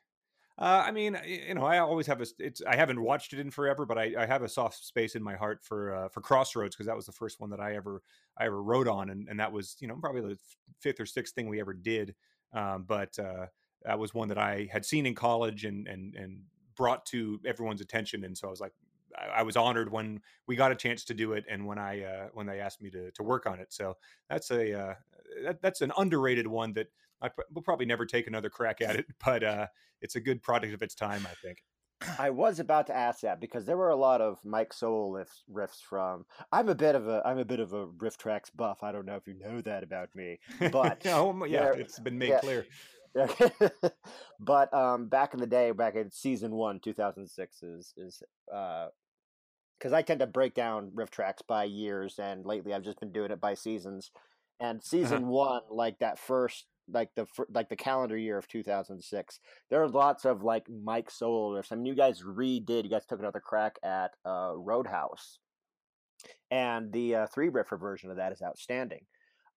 Uh, 0.62 0.84
I 0.86 0.92
mean, 0.92 1.20
you 1.26 1.56
know, 1.56 1.64
I 1.66 1.80
always 1.80 2.06
have 2.06 2.22
a. 2.22 2.28
It's 2.38 2.62
I 2.68 2.76
haven't 2.76 3.02
watched 3.02 3.34
it 3.34 3.40
in 3.40 3.50
forever, 3.50 3.84
but 3.84 3.98
I, 3.98 4.14
I 4.16 4.28
have 4.28 4.44
a 4.44 4.48
soft 4.48 4.86
space 4.86 5.16
in 5.16 5.24
my 5.24 5.36
heart 5.36 5.64
for 5.64 5.96
uh, 5.96 6.10
for 6.10 6.22
Crossroads 6.22 6.76
because 6.76 6.86
that 6.86 6.96
was 6.96 7.08
the 7.08 7.12
first 7.12 7.40
one 7.40 7.50
that 7.50 7.60
I 7.60 7.76
ever 7.76 8.04
I 8.38 8.46
ever 8.46 8.62
wrote 8.62 8.88
on, 8.88 9.10
and, 9.10 9.28
and 9.28 9.40
that 9.40 9.52
was 9.52 9.76
you 9.80 9.88
know 9.88 9.96
probably 9.96 10.22
the 10.22 10.38
fifth 10.80 11.00
or 11.00 11.08
sixth 11.08 11.34
thing 11.34 11.50
we 11.50 11.60
ever 11.60 11.74
did. 11.74 12.14
Um, 12.54 12.86
but 12.88 13.18
uh, 13.18 13.48
that 13.86 13.98
was 13.98 14.14
one 14.14 14.28
that 14.28 14.38
I 14.38 14.70
had 14.72 14.86
seen 14.86 15.08
in 15.08 15.16
college 15.16 15.66
and 15.66 15.88
and 15.88 16.14
and 16.16 16.42
brought 16.76 17.08
to 17.08 17.40
everyone's 17.44 17.82
attention, 17.82 18.24
and 18.24 18.38
so 18.38 18.48
I 18.48 18.52
was 18.52 18.62
like, 18.62 18.74
I, 19.18 19.42
was 19.42 19.58
honored 19.58 19.92
when 19.92 20.22
we 20.46 20.56
got 20.56 20.72
a 20.72 20.76
chance 20.76 21.04
to 21.06 21.16
do 21.16 21.34
it, 21.34 21.44
and 21.50 21.66
when 21.66 21.80
I 21.80 22.04
uh, 22.04 22.28
when 22.34 22.46
they 22.46 22.60
asked 22.60 22.84
me 22.84 22.92
to 22.92 23.10
to 23.10 23.24
work 23.24 23.48
on 23.48 23.60
it. 23.60 23.74
So 23.74 23.98
that's 24.30 24.52
a 24.52 24.80
uh, 24.80 24.94
that, 25.44 25.62
that's 25.64 25.82
an 25.82 25.92
underrated 25.98 26.46
one 26.46 26.74
that 26.74 26.88
I 27.22 27.30
pr- 27.30 27.42
will 27.54 27.62
probably 27.62 27.86
never 27.86 28.06
take 28.06 28.28
another 28.28 28.50
crack 28.50 28.82
at 28.82 28.96
it, 28.96 29.06
but 29.24 29.44
uh, 29.44 29.68
it's 30.02 30.16
a 30.16 30.22
good 30.22 30.42
product 30.42 30.74
of 30.74 30.82
its 30.82 30.96
time, 30.96 31.26
I 31.30 31.36
think. 31.46 31.64
I 32.18 32.30
was 32.32 32.60
about 32.60 32.88
to 32.88 32.96
ask 32.96 33.22
that 33.22 33.40
because 33.40 33.66
there 33.66 33.78
were 33.78 33.90
a 33.90 33.96
lot 33.96 34.22
of 34.22 34.40
Mike 34.44 34.74
Solo 34.74 35.12
riffs, 35.12 35.44
riffs 35.52 35.82
from. 35.82 36.26
I'm 36.52 36.70
a 36.70 36.76
bit 36.76 36.96
of 36.96 37.08
a 37.08 37.22
I'm 37.26 37.38
a 37.38 37.46
bit 37.46 37.60
of 37.60 37.74
a 37.74 37.88
RiffTrax 37.88 38.50
buff. 38.56 38.84
I 38.84 38.92
don't 38.92 39.06
know 39.06 39.16
if 39.16 39.28
you 39.28 39.36
know 39.36 39.62
that 39.62 39.84
about 39.84 40.10
me, 40.16 40.40
but 40.72 41.06
oh, 41.08 41.46
yeah, 41.46 41.66
there- 41.66 41.74
it's 41.74 42.00
been 42.00 42.18
made 42.18 42.30
yeah. 42.30 42.40
clear. 42.40 42.66
but 44.40 44.74
um, 44.74 45.08
back 45.08 45.34
in 45.34 45.40
the 45.42 45.48
day, 45.48 45.72
back 45.72 45.96
in 45.96 46.10
season 46.12 46.52
one, 46.56 46.80
2006 46.80 47.64
is 47.64 47.94
is 47.98 48.24
because 48.48 49.94
I 49.94 50.02
tend 50.02 50.22
to 50.22 50.28
break 50.28 50.54
down 50.54 50.92
RiffTrax 50.96 51.40
by 51.48 51.66
years, 51.66 52.20
and 52.20 52.46
lately 52.46 52.74
I've 52.74 52.84
just 52.84 53.00
been 53.00 53.12
doing 53.12 53.32
it 53.32 53.42
by 53.42 53.54
seasons. 53.54 54.12
And 54.60 54.84
season 54.84 55.28
one, 55.28 55.64
like 55.70 56.00
that 56.00 56.20
first, 56.20 56.66
like 56.88 57.10
the 57.16 57.26
like 57.50 57.70
the 57.70 57.76
calendar 57.76 58.18
year 58.18 58.38
of 58.38 58.48
2006, 58.48 59.40
there 59.70 59.82
are 59.82 59.88
lots 59.88 60.26
of 60.26 60.44
like 60.44 60.66
Mike 60.70 61.10
solo 61.10 61.56
riffs. 61.56 61.72
I 61.72 61.76
mean, 61.76 61.86
you 61.86 61.96
guys 61.96 62.22
redid, 62.22 62.84
you 62.84 62.90
guys 62.90 63.06
took 63.06 63.20
another 63.20 63.40
crack 63.40 63.78
at 63.84 64.12
uh, 64.26 64.54
Roadhouse, 64.56 65.40
and 66.50 66.92
the 66.92 67.16
uh, 67.16 67.28
three 67.28 67.50
riffer 67.50 67.80
version 67.80 68.10
of 68.10 68.18
that 68.18 68.32
is 68.32 68.42
outstanding. 68.42 69.06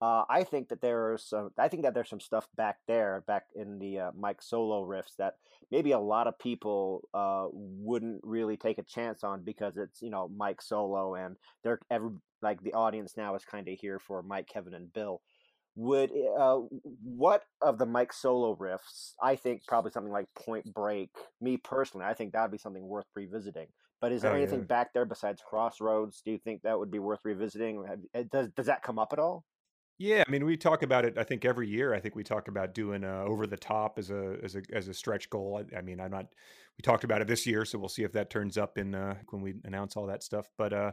Uh, 0.01 0.25
I 0.29 0.45
think 0.45 0.69
that 0.69 0.81
there 0.81 1.13
are 1.13 1.19
some. 1.19 1.51
I 1.57 1.69
think 1.69 1.85
that 1.85 1.95
there's 1.95 2.11
some 2.11 2.21
stuff 2.21 2.47
back 2.57 2.77
there, 2.87 3.25
back 3.27 3.45
in 3.55 3.79
the 3.79 3.99
uh, 4.01 4.11
Mike 4.17 4.43
solo 4.43 4.85
riffs 4.85 5.17
that 5.19 5.35
maybe 5.71 5.93
a 5.93 5.99
lot 5.99 6.27
of 6.27 6.39
people 6.39 7.09
uh, 7.15 7.47
wouldn't 7.53 8.21
really 8.23 8.57
take 8.57 8.79
a 8.79 8.83
chance 8.83 9.25
on 9.25 9.43
because 9.45 9.77
it's 9.77 10.03
you 10.03 10.11
know 10.11 10.29
Mike 10.37 10.61
solo 10.61 11.15
and 11.15 11.37
they're 11.63 11.81
every 11.91 12.11
like 12.43 12.63
the 12.63 12.75
audience 12.75 13.17
now 13.17 13.35
is 13.35 13.45
kind 13.45 13.67
of 13.69 13.79
here 13.79 13.99
for 13.99 14.23
Mike, 14.23 14.47
Kevin, 14.47 14.75
and 14.75 14.93
Bill. 14.93 15.23
Would 15.77 16.11
uh, 16.39 16.61
what 17.03 17.43
of 17.61 17.79
the 17.79 17.87
Mike 17.87 18.13
solo 18.13 18.55
riffs? 18.57 19.13
I 19.21 19.35
think 19.37 19.67
probably 19.67 19.91
something 19.91 20.13
like 20.13 20.27
Point 20.37 20.73
Break. 20.73 21.11
Me 21.41 21.57
personally, 21.57 22.07
I 22.07 22.15
think 22.15 22.33
that 22.33 22.43
would 22.43 22.53
be 22.53 22.59
something 22.59 22.87
worth 22.87 23.07
revisiting. 23.15 23.67
But 24.01 24.13
is 24.13 24.23
there 24.23 24.33
Oh, 24.33 24.37
anything 24.37 24.61
yeah. 24.61 24.67
back 24.67 24.93
there 24.93 25.05
besides 25.05 25.43
Crossroads? 25.49 26.21
Do 26.25 26.31
you 26.31 26.39
think 26.39 26.63
that 26.63 26.79
would 26.79 26.91
be 26.91 26.99
worth 26.99 27.21
revisiting? 27.25 27.85
Uh, 28.15 28.23
Does 28.31 28.51
does 28.51 28.67
that 28.67 28.83
come 28.83 28.99
up 28.99 29.13
at 29.13 29.19
all? 29.19 29.45
Yeah, 29.99 30.25
I 30.27 30.31
mean, 30.31 30.45
we 30.45 30.57
talk 30.57 30.83
about 30.83 31.05
it. 31.05 31.17
I 31.17 31.23
think 31.23 31.45
every 31.45 31.69
year. 31.69 31.95
I 31.95 32.01
think 32.01 32.17
we 32.17 32.25
talk 32.25 32.49
about 32.49 32.75
doing 32.75 33.05
uh, 33.05 33.23
over 33.27 33.47
the 33.47 33.57
top 33.57 33.97
as 33.99 34.11
a 34.11 34.37
as 34.43 34.57
a 34.57 34.63
as 34.73 34.89
a 34.89 34.95
stretch 34.95 35.31
goal. 35.31 35.63
I, 35.73 35.79
I 35.79 35.83
mean, 35.83 36.01
I'm 36.01 36.11
not. 36.11 36.27
We 36.77 36.83
talked 36.83 37.05
about 37.05 37.21
it 37.21 37.29
this 37.29 37.47
year, 37.47 37.65
so 37.65 37.79
we'll 37.79 37.89
see 37.89 38.03
if 38.03 38.13
that 38.13 38.29
turns 38.29 38.59
up 38.59 38.77
in 38.77 38.95
uh, 38.95 39.15
when 39.31 39.41
we 39.41 39.55
announce 39.65 39.97
all 39.97 40.07
that 40.07 40.25
stuff. 40.25 40.49
But 40.59 40.73
uh, 40.73 40.93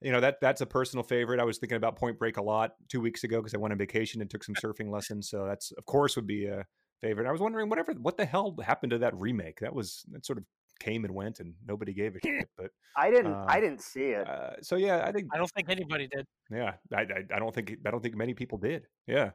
you 0.00 0.12
know, 0.12 0.20
that 0.20 0.40
that's 0.40 0.60
a 0.60 0.66
personal 0.66 1.02
favorite. 1.02 1.40
I 1.40 1.44
was 1.44 1.58
thinking 1.58 1.76
about 1.76 1.96
Point 1.96 2.18
Break 2.18 2.36
a 2.36 2.42
lot 2.42 2.72
two 2.88 3.00
weeks 3.00 3.24
ago 3.24 3.38
because 3.38 3.54
I 3.54 3.58
went 3.58 3.72
on 3.72 3.78
vacation 3.78 4.20
and 4.20 4.30
took 4.30 4.44
some 4.44 4.54
surfing 4.62 4.90
lessons. 4.90 5.28
So 5.28 5.46
that's 5.46 5.72
of 5.72 5.84
course 5.86 6.16
would 6.16 6.26
be 6.26 6.46
a 6.46 6.64
favorite. 7.00 7.26
I 7.26 7.32
was 7.32 7.40
wondering 7.40 7.68
whatever 7.68 7.92
what 7.94 8.16
the 8.16 8.24
hell 8.24 8.56
happened 8.62 8.90
to 8.90 8.98
that 8.98 9.16
remake. 9.16 9.60
That 9.60 9.74
was 9.74 10.04
that 10.12 10.24
sort 10.24 10.38
of 10.38 10.44
came 10.78 11.04
and 11.04 11.14
went, 11.14 11.40
and 11.40 11.54
nobody 11.66 11.92
gave 11.92 12.16
a 12.16 12.18
shit. 12.24 12.48
But 12.56 12.70
I 12.96 13.10
didn't. 13.10 13.32
Um, 13.32 13.44
I 13.48 13.60
didn't 13.60 13.82
see 13.82 14.10
it. 14.10 14.28
uh, 14.28 14.60
so 14.62 14.76
yeah, 14.76 15.02
I 15.04 15.12
think 15.12 15.28
I 15.32 15.38
don't 15.38 15.50
think 15.50 15.68
anybody 15.68 16.08
did. 16.08 16.26
yeah, 16.50 16.74
I, 16.92 17.00
I, 17.00 17.24
I 17.34 17.38
don't 17.38 17.54
think 17.54 17.76
I 17.84 17.90
don't 17.90 18.02
think 18.02 18.16
many 18.16 18.34
people 18.34 18.58
did. 18.58 18.86
Yeah. 19.06 19.30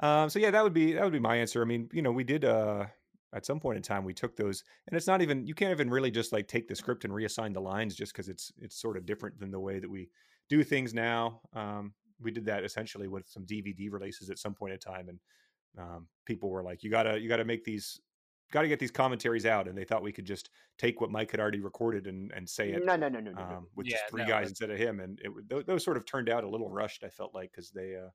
Um, 0.00 0.30
so 0.30 0.38
yeah, 0.38 0.50
that 0.50 0.62
would 0.62 0.74
be 0.74 0.92
that 0.94 1.04
would 1.04 1.12
be 1.12 1.18
my 1.18 1.36
answer. 1.36 1.62
I 1.62 1.64
mean, 1.64 1.88
you 1.92 2.02
know, 2.02 2.12
we 2.12 2.24
did 2.24 2.44
uh, 2.44 2.86
at 3.34 3.46
some 3.46 3.60
point 3.60 3.76
in 3.76 3.82
time 3.82 4.04
we 4.04 4.14
took 4.14 4.36
those, 4.36 4.64
and 4.86 4.96
it's 4.96 5.06
not 5.06 5.22
even 5.22 5.46
you 5.46 5.54
can't 5.54 5.70
even 5.72 5.90
really 5.90 6.10
just 6.10 6.32
like 6.32 6.48
take 6.48 6.68
the 6.68 6.76
script 6.76 7.04
and 7.04 7.12
reassign 7.12 7.54
the 7.54 7.60
lines 7.60 7.94
just 7.94 8.12
because 8.12 8.28
it's 8.28 8.52
it's 8.58 8.80
sort 8.80 8.96
of 8.96 9.06
different 9.06 9.38
than 9.38 9.50
the 9.50 9.60
way 9.60 9.78
that 9.78 9.90
we 9.90 10.10
do 10.48 10.62
things 10.64 10.94
now. 10.94 11.40
Um, 11.52 11.94
we 12.20 12.30
did 12.30 12.44
that 12.46 12.64
essentially 12.64 13.08
with 13.08 13.26
some 13.28 13.44
DVD 13.46 13.88
releases 13.90 14.30
at 14.30 14.38
some 14.38 14.54
point 14.54 14.72
in 14.74 14.78
time, 14.78 15.08
and 15.08 15.20
um, 15.78 16.08
people 16.26 16.50
were 16.50 16.62
like, 16.62 16.82
"You 16.82 16.90
gotta, 16.90 17.18
you 17.20 17.28
gotta 17.28 17.44
make 17.44 17.64
these, 17.64 18.00
gotta 18.52 18.68
get 18.68 18.78
these 18.78 18.90
commentaries 18.90 19.46
out," 19.46 19.68
and 19.68 19.76
they 19.76 19.84
thought 19.84 20.02
we 20.02 20.12
could 20.12 20.26
just 20.26 20.50
take 20.78 21.00
what 21.00 21.10
Mike 21.10 21.30
had 21.30 21.40
already 21.40 21.60
recorded 21.60 22.06
and 22.06 22.32
and 22.32 22.48
say 22.48 22.72
it 22.72 22.84
No, 22.84 22.96
no, 22.96 23.08
no, 23.08 23.20
no, 23.20 23.32
no. 23.32 23.44
no. 23.44 23.58
um, 23.58 23.68
with 23.74 23.86
Yeah, 23.86 23.96
just 23.96 24.08
three 24.08 24.24
no, 24.24 24.26
guys 24.26 24.48
instead 24.48 24.70
of 24.70 24.78
him, 24.78 25.00
and 25.00 25.18
it, 25.22 25.48
those, 25.48 25.64
those 25.64 25.84
sort 25.84 25.96
of 25.96 26.04
turned 26.04 26.28
out 26.28 26.44
a 26.44 26.48
little 26.48 26.70
rushed. 26.70 27.04
I 27.04 27.08
felt 27.08 27.34
like 27.34 27.50
because 27.52 27.70
they 27.70 27.96
uh, 27.96 28.10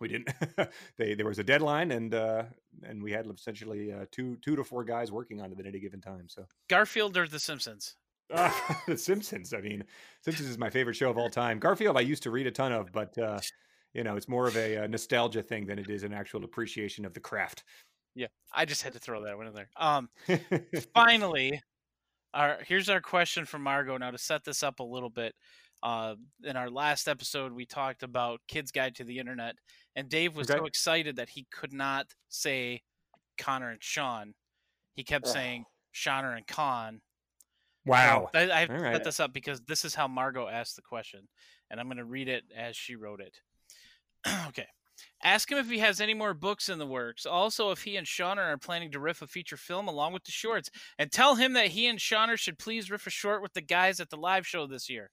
we 0.00 0.08
didn't 0.08 0.28
they 0.98 1.14
there 1.14 1.26
was 1.26 1.38
a 1.38 1.44
deadline 1.44 1.90
and 1.92 2.14
uh, 2.14 2.44
and 2.82 3.02
we 3.02 3.12
had 3.12 3.26
essentially 3.26 3.92
uh, 3.92 4.04
two 4.10 4.36
two 4.42 4.56
to 4.56 4.64
four 4.64 4.84
guys 4.84 5.12
working 5.12 5.40
on 5.40 5.52
it 5.52 5.58
at 5.60 5.66
any 5.66 5.78
given 5.78 6.00
time. 6.00 6.28
So 6.28 6.46
Garfield 6.68 7.16
or 7.16 7.26
The 7.26 7.38
Simpsons? 7.38 7.96
uh, 8.32 8.50
The 8.86 8.98
Simpsons, 8.98 9.54
I 9.54 9.60
mean, 9.60 9.84
Simpsons 10.22 10.48
is 10.48 10.58
my 10.58 10.70
favorite 10.70 10.94
show 10.94 11.10
of 11.10 11.18
all 11.18 11.30
time. 11.30 11.58
Garfield, 11.58 11.96
I 11.96 12.00
used 12.00 12.22
to 12.24 12.30
read 12.30 12.46
a 12.46 12.50
ton 12.50 12.72
of, 12.72 12.92
but 12.92 13.16
uh, 13.18 13.40
you 13.94 14.04
know, 14.04 14.16
it's 14.16 14.28
more 14.28 14.46
of 14.46 14.56
a, 14.56 14.78
uh 14.78 14.86
nostalgia 14.86 15.42
thing 15.42 15.66
than 15.66 15.78
it 15.78 15.88
is 15.88 16.02
an 16.02 16.12
actual 16.12 16.44
appreciation 16.44 17.04
of 17.04 17.14
the 17.14 17.20
craft. 17.20 17.64
Yeah, 18.14 18.28
I 18.52 18.64
just 18.64 18.82
had 18.82 18.94
to 18.94 18.98
throw 18.98 19.24
that 19.24 19.36
one 19.36 19.46
in 19.46 19.54
there. 19.54 19.68
Um, 19.76 20.08
finally, 20.94 21.60
our 22.32 22.58
here's 22.66 22.88
our 22.88 23.00
question 23.00 23.44
from 23.44 23.62
Margot. 23.62 23.96
Now 23.98 24.10
to 24.10 24.18
set 24.18 24.42
this 24.44 24.62
up 24.62 24.80
a 24.80 24.84
little 24.84 25.10
bit, 25.10 25.34
uh, 25.82 26.14
in 26.42 26.56
our 26.56 26.70
last 26.70 27.08
episode 27.08 27.52
we 27.52 27.66
talked 27.66 28.02
about 28.02 28.40
Kids 28.48 28.70
Guide 28.72 28.94
to 28.96 29.04
the 29.04 29.18
Internet, 29.18 29.56
and 29.96 30.08
Dave 30.08 30.36
was 30.36 30.46
so 30.46 30.66
excited 30.66 31.16
that 31.16 31.30
he 31.30 31.46
could 31.50 31.72
not 31.72 32.06
say 32.28 32.82
Connor 33.38 33.70
and 33.70 33.82
Sean. 33.82 34.34
He 34.94 35.02
kept 35.02 35.26
Ugh. 35.26 35.32
saying 35.32 35.64
Shauner 35.94 36.36
and 36.36 36.46
Con. 36.46 37.00
So 37.86 37.92
wow. 37.92 38.30
I, 38.34 38.50
I 38.50 38.60
have 38.60 38.70
All 38.70 38.76
to 38.76 38.82
right. 38.82 38.94
set 38.94 39.04
this 39.04 39.20
up 39.20 39.32
because 39.32 39.60
this 39.62 39.84
is 39.84 39.94
how 39.94 40.06
Margot 40.06 40.48
asked 40.48 40.76
the 40.76 40.82
question, 40.82 41.28
and 41.70 41.80
I'm 41.80 41.86
going 41.86 41.96
to 41.96 42.04
read 42.04 42.28
it 42.28 42.44
as 42.54 42.76
she 42.76 42.94
wrote 42.94 43.20
it. 43.20 43.40
okay. 44.48 44.66
Ask 45.22 45.50
him 45.50 45.58
if 45.58 45.68
he 45.70 45.78
has 45.78 46.00
any 46.00 46.14
more 46.14 46.34
books 46.34 46.68
in 46.68 46.78
the 46.78 46.86
works. 46.86 47.26
Also, 47.26 47.70
if 47.70 47.82
he 47.82 47.96
and 47.96 48.06
Shauner 48.06 48.38
are 48.38 48.58
planning 48.58 48.90
to 48.92 49.00
riff 49.00 49.22
a 49.22 49.26
feature 49.26 49.56
film 49.56 49.88
along 49.88 50.12
with 50.12 50.24
the 50.24 50.30
shorts. 50.32 50.70
And 50.98 51.12
tell 51.12 51.34
him 51.34 51.52
that 51.54 51.68
he 51.68 51.86
and 51.86 51.98
Shauner 51.98 52.38
should 52.38 52.58
please 52.58 52.90
riff 52.90 53.06
a 53.06 53.10
short 53.10 53.42
with 53.42 53.52
the 53.52 53.60
guys 53.60 54.00
at 54.00 54.10
the 54.10 54.16
live 54.16 54.46
show 54.46 54.66
this 54.66 54.88
year. 54.88 55.10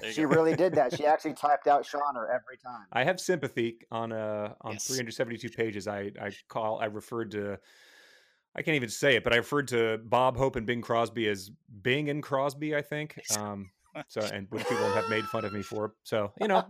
There 0.00 0.08
you 0.08 0.12
She 0.14 0.22
go. 0.22 0.28
really 0.28 0.54
did 0.56 0.74
that. 0.74 0.96
She 0.96 1.04
actually 1.12 1.34
typed 1.34 1.66
out 1.66 1.84
Shauner 1.84 2.24
every 2.28 2.56
time. 2.62 2.86
I 2.92 3.04
have 3.04 3.20
sympathy 3.20 3.78
on 3.90 4.12
uh 4.12 4.54
on 4.62 4.72
Yes. 4.72 4.86
372 4.86 5.48
pages. 5.50 5.86
I 5.88 6.10
I 6.20 6.30
call 6.48 6.78
I 6.80 6.86
referred 6.86 7.30
to 7.32 7.58
I 8.56 8.62
can't 8.62 8.74
even 8.76 8.88
say 8.88 9.14
it, 9.16 9.24
but 9.24 9.32
I 9.32 9.36
referred 9.36 9.68
to 9.68 9.98
Bob 10.04 10.36
Hope 10.36 10.56
and 10.56 10.66
Bing 10.66 10.80
Crosby 10.82 11.28
as 11.28 11.50
Bing 11.82 12.08
and 12.10 12.22
Crosby. 12.22 12.74
I 12.74 12.82
think. 12.82 13.20
Um, 13.36 13.70
so 14.08 14.20
and 14.20 14.46
which 14.50 14.66
people 14.68 14.84
have 14.92 15.08
made 15.08 15.24
fun 15.26 15.44
of 15.44 15.52
me 15.52 15.62
for. 15.62 15.94
So 16.02 16.32
you 16.40 16.48
know 16.48 16.64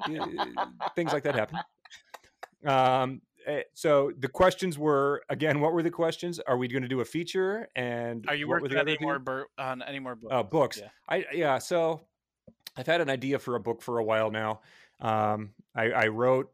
things 0.94 1.12
like 1.12 1.22
that 1.24 1.34
happen. 1.34 1.58
Um. 2.66 3.20
eh, 3.46 3.62
So 3.74 4.12
the 4.18 4.28
questions 4.28 4.78
were 4.78 5.22
again. 5.28 5.60
What 5.60 5.72
were 5.72 5.82
the 5.82 5.90
questions? 5.90 6.40
Are 6.40 6.56
we 6.56 6.68
going 6.68 6.82
to 6.82 6.88
do 6.88 7.00
a 7.00 7.04
feature? 7.04 7.68
And 7.76 8.24
Are 8.28 8.34
you 8.34 8.48
working 8.48 8.76
on 8.76 8.88
any 8.88 8.98
more, 9.00 9.18
bur- 9.18 9.46
on 9.58 9.82
any 9.82 9.98
more 10.00 10.14
books? 10.16 10.32
Oh, 10.34 10.42
books. 10.42 10.78
Yeah. 10.78 10.88
I 11.08 11.24
yeah. 11.32 11.58
So 11.58 12.00
I've 12.78 12.86
had 12.86 13.00
an 13.00 13.10
idea 13.10 13.40
for 13.40 13.56
a 13.56 13.60
book 13.60 13.82
for 13.82 13.98
a 13.98 14.04
while 14.04 14.30
now. 14.30 14.60
Um, 15.00 15.50
I, 15.74 15.90
I 15.90 16.06
wrote 16.06 16.50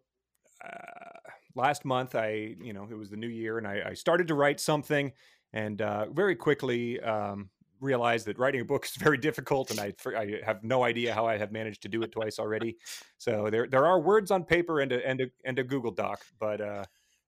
uh, 0.65 1.19
last 1.55 1.85
month. 1.85 2.15
I 2.15 2.57
you 2.61 2.73
know 2.73 2.89
it 2.91 2.95
was 2.95 3.11
the 3.11 3.17
new 3.17 3.29
year, 3.29 3.59
and 3.59 3.69
I, 3.69 3.83
I 3.91 3.95
started 3.95 4.29
to 4.29 4.35
write 4.35 4.59
something, 4.59 5.13
and 5.53 5.83
uh, 5.83 6.07
very 6.11 6.35
quickly 6.35 6.99
um, 7.01 7.51
realized 7.79 8.27
that 8.27 8.39
writing 8.39 8.63
a 8.63 8.65
book 8.65 8.87
is 8.87 8.97
very 8.97 9.19
difficult, 9.19 9.71
and 9.71 9.79
I 9.79 9.93
I 10.17 10.41
have 10.45 10.65
no 10.65 10.83
idea 10.83 11.13
how 11.15 11.27
I 11.27 11.37
have 11.37 11.53
managed 11.53 11.83
to 11.83 11.89
do 11.89 12.03
it 12.03 12.11
twice 12.11 12.39
already. 12.39 12.79
So 13.19 13.51
there 13.51 13.67
there 13.67 13.87
are 13.87 14.01
words 14.01 14.31
on 14.31 14.45
paper 14.45 14.81
and 14.81 14.93
a 14.93 15.07
and 15.07 15.21
a, 15.21 15.27
and 15.45 15.59
a 15.59 15.65
Google 15.65 15.93
Doc, 15.93 16.25
but 16.41 16.63
uh, 16.63 16.85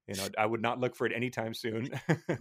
you 0.09 0.15
know 0.15 0.27
I 0.39 0.47
would 0.47 0.63
not 0.63 0.81
look 0.81 0.97
for 0.97 1.07
it 1.07 1.13
anytime 1.15 1.53
soon. 1.53 1.91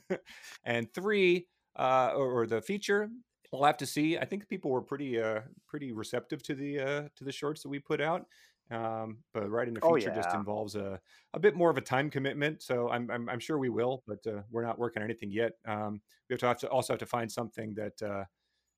and 0.63 0.91
three. 0.93 1.47
Uh, 1.77 2.13
or, 2.15 2.31
or 2.31 2.47
the 2.47 2.61
feature 2.61 3.09
we'll 3.51 3.63
have 3.63 3.77
to 3.77 3.85
see. 3.85 4.17
I 4.17 4.25
think 4.25 4.47
people 4.47 4.71
were 4.71 4.81
pretty 4.81 5.21
uh 5.21 5.41
pretty 5.67 5.91
receptive 5.91 6.41
to 6.43 6.55
the 6.55 6.79
uh 6.79 7.01
to 7.15 7.23
the 7.23 7.31
shorts 7.31 7.61
that 7.63 7.69
we 7.69 7.79
put 7.79 8.01
out. 8.01 8.25
Um, 8.71 9.19
but 9.33 9.47
writing 9.49 9.77
a 9.77 9.79
Oh, 9.83 9.93
feature 9.95 10.11
just 10.15 10.33
involves 10.33 10.75
a 10.75 10.99
a 11.33 11.39
bit 11.39 11.55
more 11.55 11.69
of 11.69 11.77
a 11.77 11.81
time 11.81 12.09
commitment. 12.09 12.63
So 12.63 12.89
I'm 12.89 13.09
I'm, 13.11 13.29
I'm 13.29 13.39
sure 13.39 13.57
we 13.59 13.69
will, 13.69 14.03
but 14.07 14.25
uh, 14.25 14.41
we're 14.49 14.63
not 14.65 14.79
working 14.79 15.03
on 15.03 15.09
anything 15.09 15.31
yet. 15.31 15.53
Um, 15.65 16.01
we 16.29 16.33
have 16.33 16.39
to, 16.39 16.47
have 16.47 16.59
to 16.59 16.69
also 16.69 16.93
have 16.93 16.99
to 16.99 17.05
find 17.05 17.31
something 17.31 17.75
that 17.75 18.01
uh, 18.01 18.23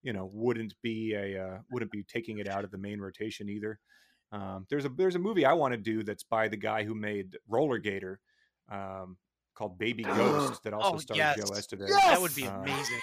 you 0.03 0.12
know 0.12 0.30
wouldn't 0.34 0.73
be 0.84 1.13
a 1.13 1.41
uh, 1.41 1.58
wouldn't 1.71 1.91
be 1.91 2.03
taking 2.03 2.39
it 2.39 2.49
out 2.49 2.65
of 2.65 2.71
the 2.71 2.77
main 2.77 2.99
rotation 2.99 3.47
either. 3.47 3.80
Um, 4.34 4.65
there's 4.69 4.84
a 4.84 4.89
there's 4.89 5.15
a 5.15 5.19
movie 5.19 5.45
I 5.45 5.53
want 5.53 5.71
to 5.73 5.77
do 5.77 6.03
that's 6.03 6.23
by 6.23 6.49
the 6.49 6.58
guy 6.58 6.84
who 6.84 6.93
made 6.93 7.38
Roller 7.47 7.77
Gator. 7.77 8.19
Um, 8.69 9.17
called 9.56 9.80
Baby 9.80 10.03
Ghost 10.17 10.62
that 10.63 10.73
also 10.73 10.95
Oh, 10.95 10.99
stars 10.99 11.17
yes. 11.17 11.38
Joe 11.38 11.45
Estevez. 11.45 11.88
That 11.88 12.21
would 12.21 12.36
be 12.36 12.45
Uh, 12.45 12.60
amazing. 12.60 12.99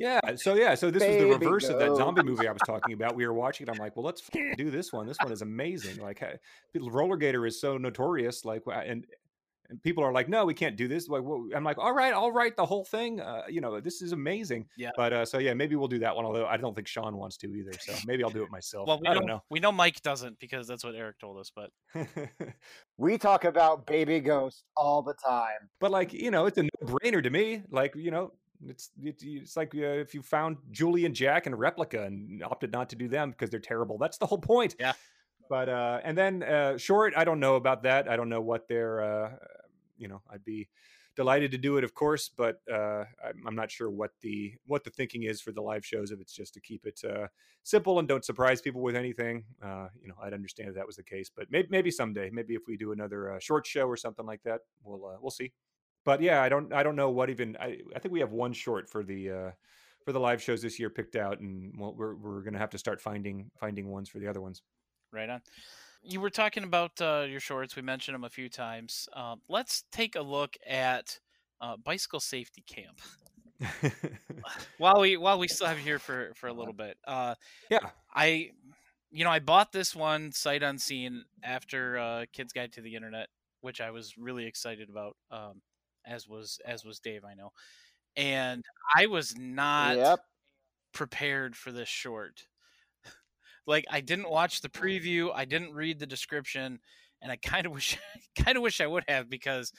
Yeah. 0.00 0.18
So 0.36 0.54
yeah. 0.54 0.74
So 0.74 0.90
this 0.90 1.02
was 1.02 1.16
the 1.16 1.24
Baby 1.24 1.30
reverse 1.46 1.68
of 1.68 1.78
that 1.78 1.94
zombie 1.94 2.22
movie 2.22 2.48
I 2.48 2.52
was 2.52 2.62
talking 2.66 2.94
about. 2.94 3.14
We 3.14 3.26
were 3.26 3.34
watching 3.34 3.66
it. 3.66 3.70
I'm 3.70 3.78
like, 3.78 3.94
well, 3.96 4.04
let's 4.04 4.22
f- 4.34 4.56
do 4.56 4.70
this 4.70 4.92
one. 4.92 5.06
This 5.06 5.18
one 5.22 5.30
is 5.30 5.42
amazing. 5.42 6.00
Like, 6.00 6.18
hey, 6.20 6.36
Roller 6.74 7.16
Gator 7.16 7.44
is 7.46 7.60
so 7.60 7.76
notorious. 7.76 8.44
Like, 8.44 8.62
and 8.66 9.04
and 9.68 9.80
people 9.84 10.02
are 10.02 10.12
like, 10.12 10.28
no, 10.28 10.44
we 10.44 10.52
can't 10.54 10.74
do 10.76 10.88
this. 10.88 11.06
Like, 11.08 11.22
well, 11.22 11.46
I'm 11.54 11.62
like, 11.62 11.78
all 11.78 11.92
right, 11.92 12.12
I'll 12.12 12.32
write 12.32 12.56
the 12.56 12.66
whole 12.66 12.84
thing. 12.84 13.20
Uh, 13.20 13.42
you 13.48 13.60
know, 13.60 13.78
this 13.78 14.02
is 14.02 14.10
amazing. 14.12 14.66
Yeah. 14.76 14.90
But 14.96 15.12
uh, 15.12 15.24
so 15.24 15.38
yeah, 15.38 15.54
maybe 15.54 15.76
we'll 15.76 15.86
do 15.86 16.00
that 16.00 16.16
one. 16.16 16.24
Although 16.24 16.46
I 16.46 16.56
don't 16.56 16.74
think 16.74 16.88
Sean 16.88 17.16
wants 17.16 17.36
to 17.36 17.54
either. 17.54 17.72
So 17.78 17.92
maybe 18.06 18.24
I'll 18.24 18.30
do 18.30 18.42
it 18.42 18.50
myself. 18.50 18.88
Well, 18.88 18.98
we 19.00 19.06
I 19.06 19.12
know, 19.12 19.20
don't 19.20 19.28
know. 19.28 19.42
we 19.48 19.60
know 19.60 19.70
Mike 19.70 20.02
doesn't 20.02 20.40
because 20.40 20.66
that's 20.66 20.82
what 20.82 20.94
Eric 20.96 21.18
told 21.20 21.38
us. 21.38 21.52
But 21.54 21.70
We 22.98 23.16
talk 23.16 23.44
about 23.44 23.86
Baby 23.86 24.20
Ghost 24.20 24.64
all 24.76 25.02
the 25.02 25.14
time. 25.14 25.68
but 25.78 25.90
like 25.90 26.12
you 26.12 26.30
know, 26.30 26.46
it's 26.46 26.58
a 26.58 26.62
no-brainer 26.62 27.22
to 27.22 27.30
me. 27.30 27.62
Like 27.70 27.94
you 27.94 28.10
know, 28.10 28.32
it's 28.68 28.90
it's, 29.02 29.22
it's 29.26 29.56
like 29.56 29.74
uh, 29.74 29.80
if 29.80 30.14
you 30.14 30.22
found 30.22 30.58
Julie 30.70 31.04
and 31.04 31.14
Jack 31.14 31.46
in 31.46 31.54
replica 31.54 32.04
and 32.04 32.42
opted 32.42 32.72
not 32.72 32.90
to 32.90 32.96
do 32.96 33.08
them 33.08 33.30
because 33.30 33.50
they're 33.50 33.60
terrible. 33.60 33.98
That's 33.98 34.18
the 34.18 34.26
whole 34.26 34.38
point. 34.38 34.76
Yeah. 34.78 34.92
But 35.48 35.68
uh, 35.68 36.00
and 36.04 36.16
then 36.16 36.42
uh, 36.42 36.78
short, 36.78 37.14
I 37.16 37.24
don't 37.24 37.40
know 37.40 37.56
about 37.56 37.82
that. 37.82 38.08
I 38.08 38.16
don't 38.16 38.28
know 38.28 38.40
what 38.40 38.68
their 38.68 39.02
uh, 39.02 39.30
you 39.98 40.08
know. 40.08 40.22
I'd 40.30 40.44
be 40.44 40.68
delighted 41.16 41.50
to 41.50 41.58
do 41.58 41.76
it, 41.76 41.84
of 41.84 41.92
course, 41.92 42.30
but 42.34 42.60
uh, 42.72 43.04
I'm, 43.24 43.46
I'm 43.46 43.56
not 43.56 43.70
sure 43.70 43.90
what 43.90 44.12
the 44.20 44.54
what 44.66 44.84
the 44.84 44.90
thinking 44.90 45.24
is 45.24 45.40
for 45.40 45.52
the 45.52 45.60
live 45.60 45.84
shows. 45.84 46.12
If 46.12 46.20
it's 46.20 46.32
just 46.32 46.54
to 46.54 46.60
keep 46.60 46.86
it 46.86 47.00
uh, 47.04 47.26
simple 47.62 47.98
and 47.98 48.06
don't 48.06 48.24
surprise 48.24 48.62
people 48.62 48.80
with 48.80 48.96
anything, 48.96 49.44
uh, 49.62 49.88
you 50.00 50.08
know, 50.08 50.14
I'd 50.22 50.32
understand 50.32 50.68
if 50.68 50.76
that 50.76 50.86
was 50.86 50.96
the 50.96 51.02
case. 51.02 51.30
But 51.34 51.48
maybe, 51.50 51.68
maybe 51.70 51.90
someday, 51.90 52.30
maybe 52.32 52.54
if 52.54 52.62
we 52.68 52.76
do 52.76 52.92
another 52.92 53.32
uh, 53.32 53.38
short 53.40 53.66
show 53.66 53.86
or 53.86 53.96
something 53.96 54.26
like 54.26 54.42
that, 54.44 54.60
we'll 54.84 55.04
uh, 55.04 55.16
we'll 55.20 55.30
see. 55.30 55.52
But 56.04 56.22
yeah, 56.22 56.42
I 56.42 56.48
don't 56.48 56.72
I 56.72 56.82
don't 56.82 56.96
know 56.96 57.10
what 57.10 57.30
even 57.30 57.56
I 57.60 57.78
I 57.94 57.98
think 57.98 58.12
we 58.12 58.20
have 58.20 58.32
one 58.32 58.52
short 58.52 58.88
for 58.88 59.02
the 59.02 59.30
uh, 59.30 59.50
for 60.04 60.12
the 60.12 60.20
live 60.20 60.42
shows 60.42 60.62
this 60.62 60.78
year 60.78 60.90
picked 60.90 61.16
out, 61.16 61.40
and 61.40 61.74
well, 61.78 61.94
we're 61.96 62.14
we're 62.14 62.42
gonna 62.42 62.58
have 62.58 62.70
to 62.70 62.78
start 62.78 63.00
finding 63.00 63.50
finding 63.58 63.88
ones 63.88 64.08
for 64.08 64.18
the 64.18 64.28
other 64.28 64.40
ones. 64.40 64.62
right 65.12 65.28
on. 65.28 65.42
You 66.02 66.20
were 66.22 66.30
talking 66.30 66.64
about 66.64 66.98
uh, 67.00 67.26
your 67.28 67.40
shorts. 67.40 67.76
We 67.76 67.82
mentioned 67.82 68.14
them 68.14 68.24
a 68.24 68.30
few 68.30 68.48
times. 68.48 69.06
Um, 69.12 69.42
let's 69.48 69.84
take 69.92 70.16
a 70.16 70.22
look 70.22 70.56
at 70.66 71.18
uh, 71.60 71.76
bicycle 71.76 72.20
safety 72.20 72.64
camp 72.66 73.00
while 74.78 75.00
we 75.00 75.16
while 75.16 75.38
we 75.38 75.48
still 75.48 75.66
have 75.66 75.78
you 75.78 75.84
here 75.84 75.98
for 75.98 76.32
for 76.34 76.48
a 76.48 76.52
little 76.52 76.72
bit. 76.72 76.96
Uh, 77.06 77.34
yeah. 77.70 77.90
I, 78.14 78.50
you 79.10 79.24
know, 79.24 79.30
I 79.30 79.40
bought 79.40 79.72
this 79.72 79.94
one 79.94 80.32
sight 80.32 80.62
unseen 80.62 81.24
after 81.42 81.98
uh, 81.98 82.24
Kids 82.32 82.52
Guide 82.52 82.72
to 82.72 82.80
the 82.80 82.94
Internet, 82.94 83.28
which 83.60 83.80
I 83.80 83.90
was 83.90 84.16
really 84.16 84.46
excited 84.46 84.88
about. 84.88 85.16
Um, 85.30 85.60
as 86.10 86.28
was 86.28 86.60
as 86.66 86.84
was 86.84 87.00
Dave, 87.00 87.24
I 87.24 87.34
know, 87.34 87.52
and 88.16 88.64
I 88.96 89.06
was 89.06 89.36
not 89.38 89.96
Yep. 89.96 90.20
prepared 90.92 91.56
for 91.56 91.72
this 91.72 91.88
short. 91.88 92.46
like 93.66 93.84
I 93.90 94.00
didn't 94.00 94.30
watch 94.30 94.60
the 94.60 94.68
preview, 94.68 95.30
I 95.34 95.44
didn't 95.44 95.74
read 95.74 95.98
the 95.98 96.06
description, 96.06 96.80
and 97.22 97.32
I 97.32 97.36
kind 97.36 97.66
of 97.66 97.72
wish 97.74 97.98
kind 98.36 98.56
of 98.56 98.62
wish 98.62 98.80
I 98.80 98.86
would 98.86 99.04
have 99.08 99.30
because 99.30 99.72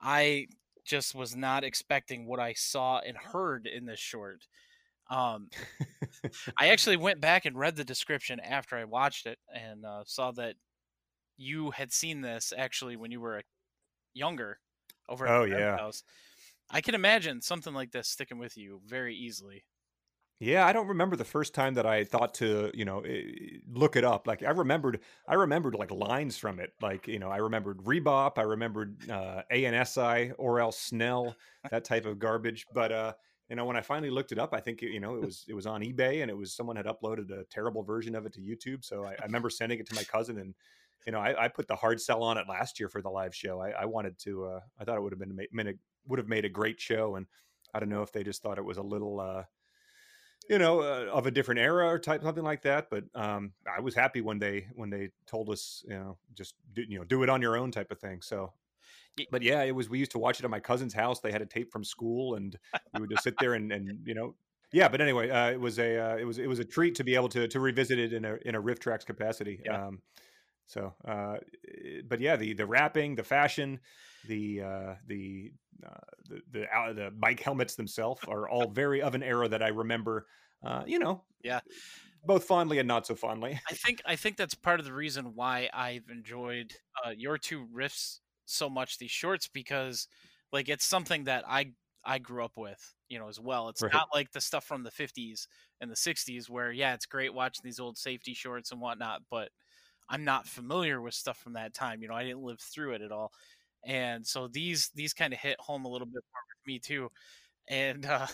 I 0.00 0.48
just 0.84 1.14
was 1.14 1.36
not 1.36 1.64
expecting 1.64 2.26
what 2.26 2.40
I 2.40 2.54
saw 2.54 3.00
and 3.00 3.16
heard 3.16 3.66
in 3.66 3.86
this 3.86 4.00
short. 4.00 4.46
Um, 5.10 5.50
I 6.58 6.68
actually 6.68 6.96
went 6.96 7.20
back 7.20 7.44
and 7.46 7.58
read 7.58 7.76
the 7.76 7.84
description 7.84 8.40
after 8.40 8.76
I 8.76 8.84
watched 8.84 9.26
it 9.26 9.38
and 9.54 9.84
uh, 9.84 10.04
saw 10.06 10.32
that 10.32 10.56
you 11.36 11.70
had 11.70 11.92
seen 11.92 12.20
this 12.20 12.52
actually 12.56 12.96
when 12.96 13.10
you 13.10 13.20
were 13.20 13.38
uh, 13.38 13.42
younger 14.14 14.60
over 15.08 15.26
at 15.26 15.32
Oh, 15.32 15.44
yeah. 15.44 15.78
house. 15.78 16.02
I 16.70 16.80
can 16.82 16.94
imagine 16.94 17.42
something 17.42 17.74
like 17.74 17.92
this 17.92 18.08
sticking 18.08 18.38
with 18.38 18.56
you 18.56 18.82
very 18.86 19.14
easily. 19.16 19.64
Yeah, 20.40 20.64
I 20.64 20.72
don't 20.72 20.86
remember 20.86 21.16
the 21.16 21.24
first 21.24 21.52
time 21.52 21.74
that 21.74 21.84
I 21.84 22.04
thought 22.04 22.34
to, 22.34 22.70
you 22.72 22.84
know, 22.84 23.00
eh, 23.00 23.58
look 23.66 23.96
it 23.96 24.04
up. 24.04 24.28
Like 24.28 24.44
I 24.44 24.50
remembered, 24.50 25.00
I 25.26 25.34
remembered 25.34 25.74
like 25.74 25.90
lines 25.90 26.38
from 26.38 26.60
it. 26.60 26.74
Like 26.80 27.08
you 27.08 27.18
know, 27.18 27.28
I 27.28 27.38
remembered 27.38 27.78
Rebop, 27.78 28.38
I 28.38 28.42
remembered 28.42 29.10
uh, 29.10 29.42
ANSI 29.50 30.32
or 30.38 30.60
else 30.60 30.78
Snell, 30.78 31.40
that 31.70 31.84
type 31.84 32.04
of 32.06 32.20
garbage. 32.20 32.68
But 32.70 32.92
uh, 32.92 33.14
you 33.48 33.56
know 33.56 33.64
when 33.64 33.76
I 33.76 33.80
finally 33.80 34.10
looked 34.10 34.30
it 34.30 34.38
up, 34.38 34.54
I 34.54 34.60
think 34.60 34.80
you 34.80 35.00
know 35.00 35.16
it 35.16 35.22
was 35.22 35.44
it 35.48 35.54
was 35.54 35.66
on 35.66 35.80
eBay 35.82 36.22
and 36.22 36.30
it 36.30 36.34
was 36.36 36.54
someone 36.54 36.76
had 36.76 36.86
uploaded 36.86 37.32
a 37.32 37.44
terrible 37.46 37.82
version 37.82 38.14
of 38.14 38.24
it 38.24 38.32
to 38.34 38.40
YouTube. 38.40 38.84
So 38.84 39.06
I, 39.06 39.14
I 39.14 39.24
remember 39.24 39.50
sending 39.50 39.80
it 39.80 39.86
to 39.88 39.94
my 39.94 40.04
cousin 40.04 40.38
and 40.38 40.54
you 41.06 41.12
know 41.12 41.18
I, 41.18 41.44
I, 41.44 41.48
put 41.48 41.68
the 41.68 41.76
hard 41.76 42.00
sell 42.00 42.22
on 42.22 42.38
it 42.38 42.46
last 42.48 42.78
year 42.78 42.88
for 42.88 43.02
the 43.02 43.10
live 43.10 43.34
show. 43.34 43.60
I, 43.60 43.70
I 43.70 43.84
wanted 43.84 44.18
to. 44.20 44.44
Uh, 44.44 44.60
I 44.78 44.84
thought 44.84 44.96
it 44.96 45.02
would 45.02 45.12
have 45.12 45.20
been, 45.20 45.68
a, 45.68 45.72
would 46.06 46.18
have 46.18 46.28
made 46.28 46.44
a 46.44 46.50
great 46.50 46.80
show, 46.80 47.16
and 47.16 47.26
I 47.74 47.80
don't 47.80 47.88
know 47.88 48.02
if 48.02 48.12
they 48.12 48.22
just 48.22 48.42
thought 48.42 48.58
it 48.58 48.64
was 48.64 48.78
a 48.78 48.82
little. 48.82 49.20
Uh, 49.20 49.44
you 50.48 50.58
know, 50.58 50.80
uh, 50.80 51.10
of 51.12 51.26
a 51.26 51.30
different 51.30 51.60
era 51.60 51.86
or 51.86 51.98
type 51.98 52.22
something 52.22 52.44
like 52.44 52.62
that. 52.62 52.88
But 52.90 53.04
um, 53.14 53.52
I 53.66 53.80
was 53.80 53.94
happy 53.94 54.20
when 54.20 54.38
they 54.38 54.66
when 54.74 54.90
they 54.90 55.10
told 55.26 55.50
us, 55.50 55.84
you 55.86 55.94
know, 55.94 56.16
just 56.34 56.54
do, 56.72 56.82
you 56.88 56.98
know, 56.98 57.04
do 57.04 57.22
it 57.22 57.28
on 57.28 57.42
your 57.42 57.56
own 57.56 57.70
type 57.70 57.90
of 57.90 57.98
thing. 57.98 58.22
So, 58.22 58.52
but 59.30 59.42
yeah, 59.42 59.62
it 59.62 59.72
was. 59.74 59.90
We 59.90 59.98
used 59.98 60.12
to 60.12 60.18
watch 60.18 60.38
it 60.38 60.44
at 60.44 60.50
my 60.50 60.60
cousin's 60.60 60.94
house. 60.94 61.20
They 61.20 61.32
had 61.32 61.42
a 61.42 61.46
tape 61.46 61.70
from 61.70 61.84
school, 61.84 62.36
and 62.36 62.56
we 62.94 63.00
would 63.00 63.10
just 63.10 63.24
sit 63.24 63.34
there 63.38 63.54
and 63.54 63.70
and 63.72 64.00
you 64.06 64.14
know, 64.14 64.34
yeah. 64.72 64.88
But 64.88 65.00
anyway, 65.00 65.28
uh, 65.28 65.50
it 65.50 65.60
was 65.60 65.78
a 65.78 65.98
uh, 65.98 66.16
it 66.16 66.24
was 66.24 66.38
it 66.38 66.48
was 66.48 66.60
a 66.60 66.64
treat 66.64 66.94
to 66.96 67.04
be 67.04 67.14
able 67.14 67.28
to 67.30 67.46
to 67.48 67.60
revisit 67.60 67.98
it 67.98 68.12
in 68.12 68.24
a 68.24 68.38
in 68.46 68.54
a 68.54 68.62
RiffTrax 68.62 69.04
capacity. 69.04 69.60
Yeah. 69.64 69.86
Um, 69.86 70.00
so, 70.68 70.94
uh, 71.06 71.36
eh, 71.66 72.02
but 72.06 72.20
yeah, 72.20 72.36
the 72.36 72.52
the 72.52 72.66
wrapping, 72.66 73.16
the 73.16 73.24
fashion, 73.24 73.80
the 74.26 74.62
uh, 74.62 74.94
the 75.06 75.52
uh, 75.84 75.94
the 76.28 76.42
the, 76.52 76.64
uh, 76.64 76.92
the 76.92 77.10
bike 77.10 77.40
helmets 77.40 77.74
themselves 77.74 78.20
are 78.28 78.48
all 78.48 78.68
very 78.68 79.00
of 79.00 79.14
an 79.14 79.22
era 79.22 79.48
that 79.48 79.62
I 79.62 79.68
remember. 79.68 80.26
Uh, 80.64 80.82
you 80.86 80.98
know, 80.98 81.24
yeah, 81.42 81.60
both 82.24 82.44
fondly 82.44 82.78
and 82.78 82.86
not 82.86 83.06
so 83.06 83.14
fondly. 83.14 83.58
I 83.68 83.74
think 83.74 84.02
I 84.04 84.16
think 84.16 84.36
that's 84.36 84.54
part 84.54 84.78
of 84.78 84.84
the 84.84 84.92
reason 84.92 85.32
why 85.34 85.70
I've 85.72 86.08
enjoyed 86.10 86.74
uh, 87.04 87.10
your 87.16 87.38
two 87.38 87.66
riffs 87.74 88.18
so 88.44 88.68
much. 88.68 88.98
These 88.98 89.10
shorts 89.10 89.48
because 89.48 90.06
like 90.52 90.68
it's 90.68 90.84
something 90.84 91.24
that 91.24 91.44
I 91.48 91.72
I 92.04 92.18
grew 92.18 92.44
up 92.44 92.52
with, 92.56 92.94
you 93.08 93.18
know, 93.18 93.28
as 93.28 93.40
well. 93.40 93.70
It's 93.70 93.82
right. 93.82 93.92
not 93.92 94.08
like 94.12 94.32
the 94.32 94.40
stuff 94.40 94.64
from 94.64 94.82
the 94.82 94.90
50s 94.90 95.46
and 95.80 95.90
the 95.90 95.96
60s 95.96 96.50
where 96.50 96.70
yeah, 96.70 96.92
it's 96.92 97.06
great 97.06 97.32
watching 97.32 97.62
these 97.64 97.80
old 97.80 97.96
safety 97.96 98.34
shorts 98.34 98.70
and 98.70 98.82
whatnot, 98.82 99.22
but 99.30 99.48
I'm 100.08 100.24
not 100.24 100.46
familiar 100.46 101.00
with 101.00 101.14
stuff 101.14 101.38
from 101.38 101.54
that 101.54 101.74
time. 101.74 102.02
You 102.02 102.08
know, 102.08 102.14
I 102.14 102.24
didn't 102.24 102.42
live 102.42 102.60
through 102.60 102.92
it 102.92 103.02
at 103.02 103.12
all, 103.12 103.32
and 103.84 104.26
so 104.26 104.48
these 104.48 104.90
these 104.94 105.12
kind 105.12 105.32
of 105.32 105.38
hit 105.38 105.60
home 105.60 105.84
a 105.84 105.88
little 105.88 106.06
bit 106.06 106.14
more 106.14 106.42
with 106.48 106.66
me 106.66 106.78
too. 106.78 107.10
And 107.68 108.06
uh, 108.06 108.26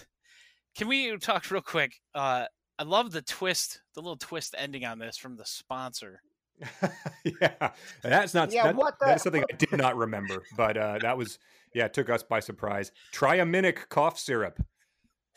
can 0.77 0.89
we 0.89 1.17
talk 1.19 1.51
real 1.51 1.63
quick? 1.63 1.95
Uh, 2.15 2.47
I 2.79 2.83
love 2.83 3.13
the 3.13 3.23
twist, 3.23 3.81
the 3.95 4.01
little 4.01 4.17
twist 4.17 4.55
ending 4.59 4.85
on 4.85 4.99
this 4.99 5.17
from 5.17 5.37
the 5.37 5.45
sponsor. 5.45 6.21
yeah, 7.41 7.71
that's 8.03 8.35
not. 8.35 8.53
Yeah, 8.53 8.65
that, 8.65 8.77
what 8.77 8.99
the, 9.01 9.07
that's 9.07 9.25
something 9.25 9.45
I 9.51 9.57
did 9.57 9.73
not 9.73 9.97
remember, 9.97 10.43
but 10.57 10.77
uh, 10.77 10.99
that 11.03 11.19
was 11.19 11.39
yeah, 11.75 11.87
it 11.87 11.95
took 11.95 12.09
us 12.09 12.23
by 12.23 12.41
surprise. 12.41 12.93
Triaminic 13.13 13.89
cough 13.89 14.19
syrup, 14.19 14.63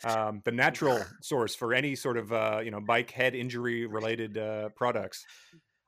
um, 0.04 0.42
the 0.44 0.52
natural 0.52 1.00
source 1.20 1.54
for 1.54 1.74
any 1.74 1.94
sort 1.94 2.16
of 2.16 2.32
uh, 2.32 2.60
you 2.62 2.70
know 2.70 2.80
bike 2.80 3.10
head 3.10 3.34
injury 3.34 3.86
related 3.86 4.38
uh, 4.38 4.68
products. 4.70 5.24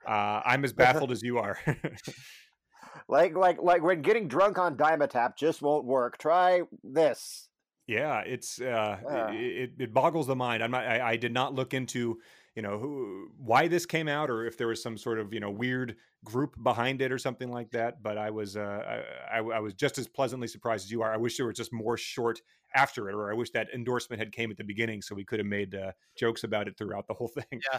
Uh, 0.06 0.40
I'm 0.44 0.64
as 0.64 0.72
baffled 0.74 1.12
as 1.12 1.22
you 1.22 1.38
are. 1.38 1.58
like 3.08 3.36
like 3.36 3.60
like 3.60 3.82
when 3.82 4.02
getting 4.02 4.28
drunk 4.28 4.58
on 4.58 4.76
Dimetapp 4.76 5.36
just 5.36 5.62
won't 5.62 5.84
work. 5.84 6.18
Try 6.18 6.62
this. 6.82 7.48
Yeah, 7.86 8.20
it's 8.20 8.60
uh, 8.60 8.98
it, 9.32 9.72
it 9.78 9.92
boggles 9.92 10.28
the 10.28 10.36
mind. 10.36 10.62
I'm 10.62 10.70
not. 10.70 10.86
I, 10.86 11.10
I 11.10 11.16
did 11.16 11.32
not 11.32 11.54
look 11.54 11.74
into 11.74 12.18
you 12.54 12.62
know 12.62 12.78
who, 12.78 13.28
why 13.38 13.68
this 13.68 13.86
came 13.86 14.08
out 14.08 14.30
or 14.30 14.46
if 14.46 14.56
there 14.58 14.68
was 14.68 14.82
some 14.82 14.96
sort 14.96 15.18
of 15.18 15.32
you 15.32 15.40
know 15.40 15.50
weird 15.50 15.96
group 16.24 16.54
behind 16.62 17.00
it 17.00 17.12
or 17.12 17.18
something 17.18 17.50
like 17.50 17.70
that. 17.70 18.02
But 18.02 18.18
I 18.18 18.30
was 18.30 18.56
uh, 18.56 19.02
I, 19.32 19.38
I, 19.38 19.60
was 19.60 19.74
just 19.74 19.98
as 19.98 20.06
pleasantly 20.06 20.48
surprised 20.48 20.86
as 20.86 20.92
you 20.92 21.02
are. 21.02 21.12
I 21.12 21.16
wish 21.16 21.36
there 21.36 21.46
was 21.46 21.56
just 21.56 21.72
more 21.72 21.96
short 21.96 22.40
after 22.74 23.08
it, 23.08 23.14
or 23.14 23.30
I 23.30 23.34
wish 23.34 23.50
that 23.52 23.68
endorsement 23.74 24.20
had 24.20 24.32
came 24.32 24.50
at 24.50 24.56
the 24.56 24.64
beginning 24.64 25.02
so 25.02 25.14
we 25.14 25.24
could 25.24 25.38
have 25.38 25.46
made 25.46 25.74
uh, 25.74 25.92
jokes 26.16 26.44
about 26.44 26.68
it 26.68 26.76
throughout 26.76 27.06
the 27.06 27.14
whole 27.14 27.28
thing. 27.34 27.60
Yeah, 27.72 27.78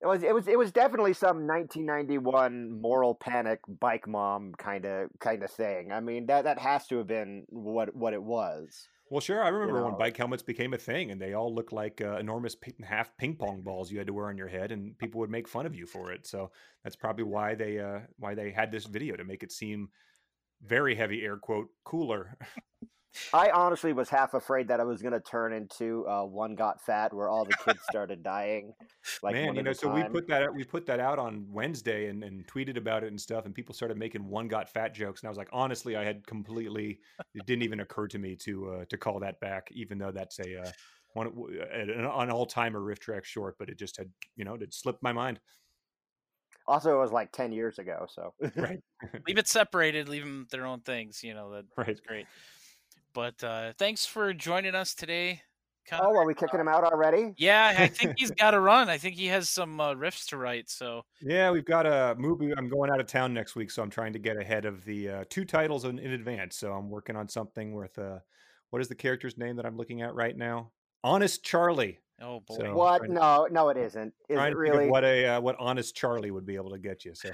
it 0.00 0.06
was 0.06 0.22
it 0.22 0.34
was 0.34 0.46
it 0.46 0.58
was 0.58 0.70
definitely 0.70 1.12
some 1.12 1.46
1991 1.46 2.80
moral 2.80 3.14
panic 3.14 3.60
bike 3.80 4.06
mom 4.06 4.54
kind 4.56 4.84
of 4.84 5.10
kind 5.18 5.42
of 5.42 5.50
thing. 5.50 5.92
I 5.92 6.00
mean 6.00 6.26
that 6.26 6.44
that 6.44 6.58
has 6.58 6.86
to 6.88 6.98
have 6.98 7.06
been 7.06 7.44
what 7.48 7.94
what 7.94 8.12
it 8.12 8.22
was. 8.22 8.88
Well, 9.10 9.20
sure. 9.20 9.42
I 9.42 9.48
remember 9.48 9.76
you 9.76 9.80
know? 9.80 9.88
when 9.88 9.98
bike 9.98 10.16
helmets 10.16 10.42
became 10.42 10.74
a 10.74 10.78
thing, 10.78 11.10
and 11.10 11.20
they 11.20 11.32
all 11.32 11.54
looked 11.54 11.72
like 11.72 12.02
uh, 12.02 12.18
enormous 12.18 12.54
half 12.86 13.16
ping 13.16 13.36
pong 13.36 13.62
balls 13.62 13.90
you 13.90 13.96
had 13.98 14.06
to 14.06 14.12
wear 14.12 14.26
on 14.26 14.36
your 14.36 14.48
head, 14.48 14.70
and 14.70 14.96
people 14.98 15.20
would 15.20 15.30
make 15.30 15.48
fun 15.48 15.64
of 15.64 15.74
you 15.74 15.86
for 15.86 16.12
it. 16.12 16.26
So 16.26 16.50
that's 16.84 16.96
probably 16.96 17.24
why 17.24 17.54
they 17.54 17.78
uh, 17.78 18.00
why 18.18 18.34
they 18.34 18.50
had 18.50 18.70
this 18.70 18.84
video 18.84 19.16
to 19.16 19.24
make 19.24 19.42
it 19.42 19.50
seem 19.50 19.88
very 20.62 20.94
heavy 20.94 21.22
air 21.22 21.36
quote 21.36 21.68
cooler. 21.84 22.36
I 23.32 23.50
honestly 23.50 23.92
was 23.92 24.08
half 24.08 24.34
afraid 24.34 24.68
that 24.68 24.80
I 24.80 24.84
was 24.84 25.02
going 25.02 25.12
to 25.12 25.20
turn 25.20 25.52
into 25.52 26.06
uh, 26.06 26.24
one 26.24 26.54
got 26.54 26.80
fat, 26.80 27.12
where 27.12 27.28
all 27.28 27.44
the 27.44 27.56
kids 27.64 27.80
started 27.90 28.22
dying. 28.22 28.72
Like 29.22 29.34
man, 29.34 29.54
you 29.54 29.62
know, 29.62 29.72
so 29.72 29.92
we 29.92 30.04
put 30.04 30.28
that 30.28 30.42
out, 30.42 30.54
we 30.54 30.64
put 30.64 30.86
that 30.86 31.00
out 31.00 31.18
on 31.18 31.46
Wednesday 31.50 32.08
and, 32.08 32.22
and 32.22 32.46
tweeted 32.46 32.76
about 32.76 33.04
it 33.04 33.08
and 33.08 33.20
stuff, 33.20 33.46
and 33.46 33.54
people 33.54 33.74
started 33.74 33.96
making 33.96 34.24
one 34.24 34.46
got 34.48 34.68
fat 34.68 34.94
jokes, 34.94 35.22
and 35.22 35.28
I 35.28 35.30
was 35.30 35.38
like, 35.38 35.48
honestly, 35.52 35.96
I 35.96 36.04
had 36.04 36.26
completely 36.26 37.00
it 37.34 37.46
didn't 37.46 37.62
even 37.62 37.80
occur 37.80 38.06
to 38.08 38.18
me 38.18 38.36
to 38.44 38.70
uh, 38.70 38.84
to 38.88 38.96
call 38.96 39.18
that 39.20 39.40
back, 39.40 39.68
even 39.72 39.98
though 39.98 40.12
that's 40.12 40.38
a 40.38 40.60
uh, 40.60 40.70
one 41.14 41.32
an, 41.72 41.90
an 41.90 42.30
all 42.30 42.46
timer 42.46 42.80
riff 42.80 43.00
track 43.00 43.24
short, 43.24 43.56
but 43.58 43.68
it 43.68 43.78
just 43.78 43.96
had 43.96 44.10
you 44.36 44.44
know 44.44 44.54
it 44.54 44.72
slipped 44.72 45.02
my 45.02 45.12
mind. 45.12 45.40
Also, 46.68 46.94
it 46.94 46.98
was 47.00 47.10
like 47.10 47.32
ten 47.32 47.50
years 47.50 47.78
ago, 47.78 48.06
so 48.08 48.34
right. 48.56 48.78
leave 49.26 49.38
it 49.38 49.48
separated, 49.48 50.08
leave 50.08 50.22
them 50.22 50.46
their 50.50 50.66
own 50.66 50.80
things. 50.80 51.24
You 51.24 51.34
know 51.34 51.50
that 51.52 51.64
right. 51.76 51.98
great. 52.06 52.26
But 53.14 53.42
uh, 53.42 53.72
thanks 53.78 54.04
for 54.06 54.32
joining 54.34 54.74
us 54.74 54.94
today. 54.94 55.42
Connor. 55.88 56.08
Oh, 56.08 56.16
are 56.18 56.26
we 56.26 56.34
kicking 56.34 56.60
him 56.60 56.68
out 56.68 56.84
already? 56.84 57.32
Yeah, 57.38 57.74
I 57.78 57.86
think 57.86 58.18
he's 58.18 58.30
got 58.38 58.50
to 58.50 58.60
run. 58.60 58.90
I 58.90 58.98
think 58.98 59.16
he 59.16 59.26
has 59.28 59.48
some 59.48 59.80
uh, 59.80 59.94
riffs 59.94 60.26
to 60.26 60.36
write. 60.36 60.68
So 60.68 61.02
yeah, 61.22 61.50
we've 61.50 61.64
got 61.64 61.86
a 61.86 62.14
movie. 62.18 62.52
I'm 62.56 62.68
going 62.68 62.90
out 62.90 63.00
of 63.00 63.06
town 63.06 63.32
next 63.32 63.56
week, 63.56 63.70
so 63.70 63.82
I'm 63.82 63.88
trying 63.88 64.12
to 64.12 64.18
get 64.18 64.36
ahead 64.36 64.66
of 64.66 64.84
the 64.84 65.08
uh, 65.08 65.24
two 65.30 65.46
titles 65.46 65.86
in, 65.86 65.98
in, 65.98 66.12
advance. 66.12 66.56
So 66.56 66.72
I'm 66.74 66.90
working 66.90 67.16
on 67.16 67.28
something 67.28 67.74
with 67.74 67.98
uh, 67.98 68.18
what 68.70 68.82
is 68.82 68.88
the 68.88 68.94
character's 68.94 69.38
name 69.38 69.56
that 69.56 69.64
I'm 69.64 69.76
looking 69.78 70.02
at 70.02 70.14
right 70.14 70.36
now? 70.36 70.72
Honest 71.02 71.42
Charlie. 71.42 72.00
Oh 72.20 72.40
boy! 72.46 72.56
So 72.58 72.74
what? 72.74 73.04
To, 73.04 73.12
no, 73.12 73.48
no, 73.50 73.68
it 73.68 73.76
isn't. 73.76 74.12
Is 74.28 74.38
it 74.38 74.56
really? 74.56 74.88
what 74.88 75.04
a 75.04 75.26
uh, 75.26 75.40
what 75.40 75.56
Honest 75.58 75.94
Charlie 75.94 76.30
would 76.30 76.46
be 76.46 76.56
able 76.56 76.70
to 76.70 76.78
get 76.78 77.04
you. 77.04 77.14
So. 77.14 77.30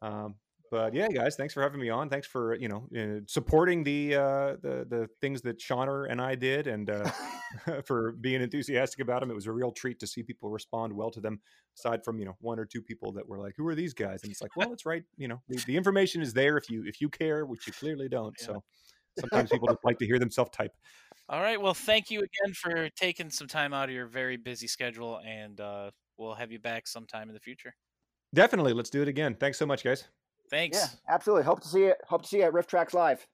Um, 0.00 0.36
but 0.70 0.92
yeah, 0.92 1.08
guys, 1.08 1.34
thanks 1.34 1.54
for 1.54 1.62
having 1.62 1.80
me 1.80 1.88
on. 1.88 2.10
Thanks 2.10 2.26
for 2.26 2.54
you 2.54 2.68
know 2.68 2.88
uh, 2.96 3.20
supporting 3.26 3.84
the 3.84 4.16
uh, 4.16 4.56
the 4.60 4.86
the 4.88 5.08
things 5.20 5.40
that 5.42 5.58
Shauner 5.58 6.10
and 6.10 6.20
I 6.20 6.34
did, 6.34 6.66
and 6.66 6.90
uh, 6.90 7.10
for 7.84 8.12
being 8.12 8.42
enthusiastic 8.42 9.00
about 9.00 9.20
them. 9.20 9.30
It 9.30 9.34
was 9.34 9.46
a 9.46 9.52
real 9.52 9.72
treat 9.72 9.98
to 10.00 10.06
see 10.06 10.22
people 10.22 10.50
respond 10.50 10.92
well 10.92 11.10
to 11.10 11.20
them. 11.20 11.40
Aside 11.78 12.04
from 12.04 12.18
you 12.18 12.26
know 12.26 12.36
one 12.40 12.58
or 12.58 12.64
two 12.64 12.82
people 12.82 13.12
that 13.12 13.26
were 13.26 13.38
like, 13.38 13.54
"Who 13.56 13.66
are 13.68 13.74
these 13.74 13.94
guys?" 13.94 14.22
and 14.22 14.30
it's 14.30 14.42
like, 14.42 14.56
well, 14.56 14.72
it's 14.72 14.84
right. 14.84 15.04
You 15.16 15.28
know, 15.28 15.40
the, 15.48 15.62
the 15.66 15.76
information 15.76 16.22
is 16.22 16.32
there 16.32 16.56
if 16.56 16.68
you 16.68 16.84
if 16.86 17.00
you 17.00 17.08
care, 17.08 17.46
which 17.46 17.66
you 17.66 17.72
clearly 17.72 18.08
don't. 18.08 18.34
Yeah. 18.40 18.46
So 18.46 18.64
sometimes 19.20 19.50
people 19.50 19.68
just 19.68 19.84
like 19.84 19.98
to 19.98 20.06
hear 20.06 20.18
themselves 20.18 20.50
type. 20.50 20.72
All 21.30 21.42
right. 21.42 21.60
Well, 21.60 21.74
thank 21.74 22.10
you 22.10 22.20
again 22.20 22.54
for 22.54 22.88
taking 22.96 23.28
some 23.28 23.48
time 23.48 23.74
out 23.74 23.88
of 23.88 23.94
your 23.94 24.06
very 24.06 24.36
busy 24.36 24.66
schedule, 24.66 25.20
and 25.26 25.60
uh, 25.60 25.90
we'll 26.16 26.34
have 26.34 26.50
you 26.50 26.58
back 26.58 26.86
sometime 26.86 27.28
in 27.28 27.34
the 27.34 27.40
future. 27.40 27.74
Definitely. 28.34 28.72
Let's 28.72 28.90
do 28.90 29.02
it 29.02 29.08
again. 29.08 29.36
Thanks 29.38 29.58
so 29.58 29.66
much, 29.66 29.84
guys. 29.84 30.04
Thanks. 30.50 30.78
Yeah, 30.78 31.14
absolutely. 31.14 31.44
Hope 31.44 31.60
to 31.60 31.68
see 31.68 31.84
it. 31.84 31.98
Hope 32.06 32.22
to 32.22 32.28
see 32.28 32.38
you 32.38 32.44
at 32.44 32.52
RiffTrax 32.52 32.94
Live. 32.94 33.26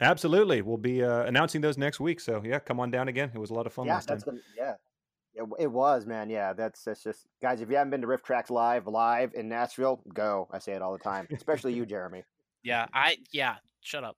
Absolutely. 0.00 0.62
We'll 0.62 0.76
be 0.76 1.02
uh, 1.02 1.24
announcing 1.24 1.60
those 1.60 1.76
next 1.76 1.98
week. 1.98 2.20
So 2.20 2.40
yeah, 2.44 2.60
come 2.60 2.78
on 2.78 2.90
down 2.90 3.08
again. 3.08 3.32
It 3.34 3.38
was 3.38 3.50
a 3.50 3.54
lot 3.54 3.66
of 3.66 3.72
fun 3.72 3.86
yeah, 3.86 3.94
last 3.94 4.08
that's 4.08 4.22
time. 4.22 4.36
The, 4.36 4.42
yeah. 4.56 4.74
It, 5.34 5.48
it 5.58 5.66
was, 5.66 6.06
man. 6.06 6.30
Yeah, 6.30 6.52
that's 6.52 6.84
that's 6.84 7.02
just 7.02 7.26
guys. 7.42 7.60
If 7.60 7.70
you 7.70 7.76
haven't 7.76 7.90
been 7.90 8.02
to 8.02 8.06
RiffTrax 8.06 8.50
Live 8.50 8.86
live 8.86 9.34
in 9.34 9.48
Nashville, 9.48 10.00
go. 10.14 10.48
I 10.52 10.58
say 10.58 10.72
it 10.72 10.82
all 10.82 10.92
the 10.92 10.98
time, 10.98 11.26
especially 11.32 11.74
you, 11.74 11.86
Jeremy. 11.86 12.24
Yeah, 12.64 12.86
I 12.92 13.18
yeah. 13.30 13.54
Shut 13.82 14.02
up. 14.02 14.16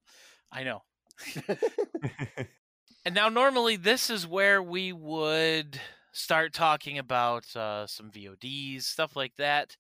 I 0.51 0.65
know. 0.65 0.81
and 3.05 3.15
now, 3.15 3.29
normally, 3.29 3.77
this 3.77 4.11
is 4.11 4.27
where 4.27 4.63
we 4.63 4.93
would 4.93 5.81
start 6.13 6.53
talking 6.53 6.99
about 6.99 7.45
uh, 7.57 7.87
some 7.87 8.11
VODs, 8.11 8.83
stuff 8.83 9.17
like 9.17 9.33
that. 9.39 9.77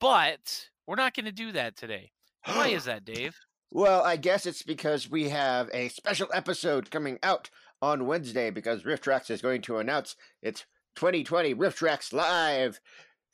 But 0.00 0.68
we're 0.86 0.96
not 0.96 1.14
going 1.14 1.26
to 1.26 1.32
do 1.32 1.52
that 1.52 1.76
today. 1.76 2.12
Why 2.44 2.68
is 2.68 2.84
that, 2.86 3.04
Dave? 3.04 3.36
Well, 3.70 4.02
I 4.02 4.16
guess 4.16 4.46
it's 4.46 4.62
because 4.62 5.10
we 5.10 5.28
have 5.28 5.68
a 5.72 5.88
special 5.88 6.28
episode 6.32 6.90
coming 6.90 7.18
out 7.22 7.50
on 7.82 8.06
Wednesday 8.06 8.50
because 8.50 8.84
RiffTrax 8.84 9.30
is 9.30 9.42
going 9.42 9.62
to 9.62 9.78
announce 9.78 10.16
its 10.40 10.64
2020 10.94 11.54
RiffTrax 11.54 12.12
Live 12.12 12.80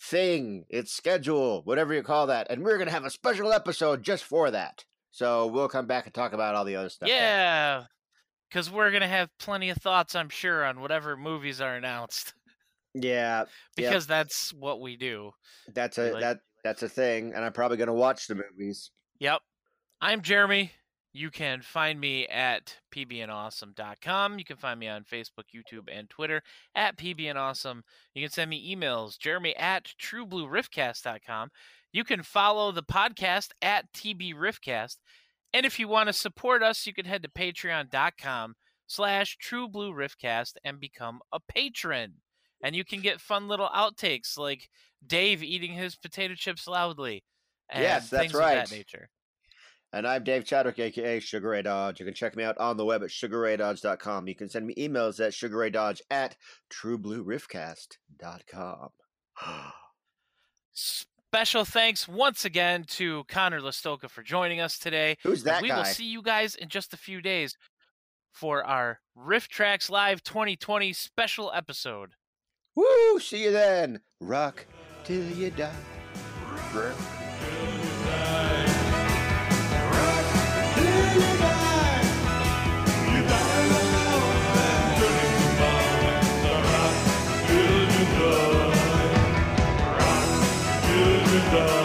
thing, 0.01 0.65
its 0.69 0.93
schedule, 0.93 1.63
whatever 1.63 1.95
you 1.95 2.03
call 2.03 2.27
that. 2.27 2.49
And 2.51 2.65
we're 2.65 2.79
going 2.79 2.89
to 2.89 2.95
have 2.95 3.05
a 3.05 3.11
special 3.11 3.53
episode 3.53 4.03
just 4.03 4.25
for 4.25 4.51
that. 4.51 4.85
So 5.13 5.47
we'll 5.47 5.69
come 5.69 5.87
back 5.87 6.07
and 6.07 6.15
talk 6.15 6.33
about 6.33 6.55
all 6.55 6.65
the 6.65 6.77
other 6.77 6.89
stuff. 6.89 7.09
Yeah. 7.09 7.85
Because 8.49 8.71
we're 8.71 8.91
going 8.91 9.03
to 9.03 9.09
have 9.09 9.29
plenty 9.39 9.71
of 9.71 9.77
thoughts, 9.79 10.15
I'm 10.15 10.29
sure, 10.29 10.65
on 10.65 10.81
whatever 10.81 11.17
movies 11.17 11.61
are 11.61 11.77
announced. 11.77 12.35
Yeah. 12.95 13.45
because 13.75 14.05
yep. 14.05 14.09
that's 14.09 14.53
what 14.53 14.83
we 14.83 14.99
do. 14.99 15.31
That's 15.73 15.97
a, 15.97 16.13
like, 16.13 16.21
that 16.21 16.41
that's 16.63 16.83
a 16.83 16.91
thing, 16.91 17.33
and 17.35 17.43
I'm 17.43 17.55
probably 17.55 17.79
going 17.79 17.87
to 17.87 17.95
watch 17.95 18.27
the 18.27 18.35
movies. 18.35 18.91
Yep. 19.19 19.41
I'm 20.03 20.21
Jeremy. 20.21 20.73
You 21.15 21.31
can 21.31 21.61
find 21.61 22.01
me 22.01 22.27
at 22.29 22.77
pbnawesome.com. 22.95 24.39
You 24.39 24.45
can 24.45 24.57
find 24.57 24.81
me 24.81 24.89
on 24.89 25.05
Facebook, 25.05 25.45
YouTube, 25.55 25.89
and 25.93 26.09
Twitter 26.09 26.43
at 26.75 26.97
pbnawesome. 26.97 27.83
You 28.15 28.23
can 28.23 28.31
send 28.31 28.51
me 28.51 28.75
emails, 28.75 29.19
jeremy 29.19 29.55
at 29.57 29.93
trueblueriffcast.com. 30.01 31.51
You 31.93 32.05
can 32.05 32.23
follow 32.23 32.73
the 32.73 32.83
podcast 32.83 33.51
at 33.61 33.93
tbriffcast. 33.93 34.97
And 35.53 35.67
if 35.67 35.79
you 35.79 35.89
want 35.89 36.09
to 36.09 36.15
support 36.15 36.63
us, 36.63 36.87
you 36.87 36.95
can 36.95 37.05
head 37.05 37.23
to 37.23 37.29
patreon.com 37.29 38.55
slash 38.87 39.37
trueblueriffcast 39.39 40.55
and 40.65 40.81
become 40.81 41.21
a 41.33 41.41
patron. 41.41 42.15
And 42.65 42.75
you 42.75 42.85
can 42.85 43.01
get 43.01 43.21
fun 43.21 43.49
little 43.49 43.69
outtakes 43.69 44.39
like 44.39 44.71
Dave 45.07 45.43
eating 45.43 45.73
his 45.73 45.97
potato 45.97 46.35
chips 46.35 46.67
loudly. 46.67 47.25
And 47.69 47.83
Yes, 47.83 48.09
that's 48.09 48.23
things 48.23 48.35
right. 48.35 48.55
That 48.55 48.71
nature. 48.71 49.11
And 49.95 50.09
I'm 50.09 50.25
Dave 50.25 50.47
Chadwick, 50.47 50.79
aka 50.79 51.21
Sugar 51.21 51.51
Ray 51.51 51.61
Dodge. 51.61 52.01
You 52.01 52.07
can 52.07 52.15
check 52.15 52.35
me 52.35 52.45
out 52.45 52.57
on 52.57 52.79
the 52.79 52.85
web 52.85 53.03
at 53.03 53.11
sugarraydodge.com. 53.11 54.27
You 54.27 54.35
can 54.35 54.49
send 54.49 54.67
me 54.67 54.75
emails 54.77 55.21
at 55.21 55.33
sugarraydodge 55.33 56.01
at 56.11 56.35
trueblueriffcast.com. 56.71 58.89
Special 61.35 61.65
thanks 61.65 62.07
once 62.07 62.45
again 62.45 62.85
to 62.87 63.25
Connor 63.27 63.63
Lastowka 63.63 64.11
for 64.11 64.23
joining 64.23 64.61
us 64.61 64.79
today. 64.79 65.17
Who's 65.23 65.43
that? 65.45 65.63
We 65.63 65.69
guy? 65.69 65.79
will 65.79 65.85
see 65.87 66.05
you 66.05 66.21
guys 66.21 66.55
in 66.55 66.69
just 66.69 66.93
a 66.93 66.99
few 66.99 67.23
days 67.23 67.57
for 68.31 68.63
our 68.63 69.01
RiffTrax 69.17 69.89
Live 69.89 70.23
2020 70.23 70.93
special 70.93 71.51
episode. 71.55 72.11
Woo! 72.77 73.19
See 73.19 73.45
you 73.45 73.51
then. 73.51 74.01
Rock 74.21 74.67
till 75.05 75.25
you 75.25 75.49
die. 75.53 75.73
Rock 76.75 76.75
till 76.75 76.85
you 76.85 78.05
die. 78.05 78.67
Rock 79.91 80.75
till 80.75 81.15
you 81.15 81.39
die. 81.39 81.62
Thunder. 91.53 91.82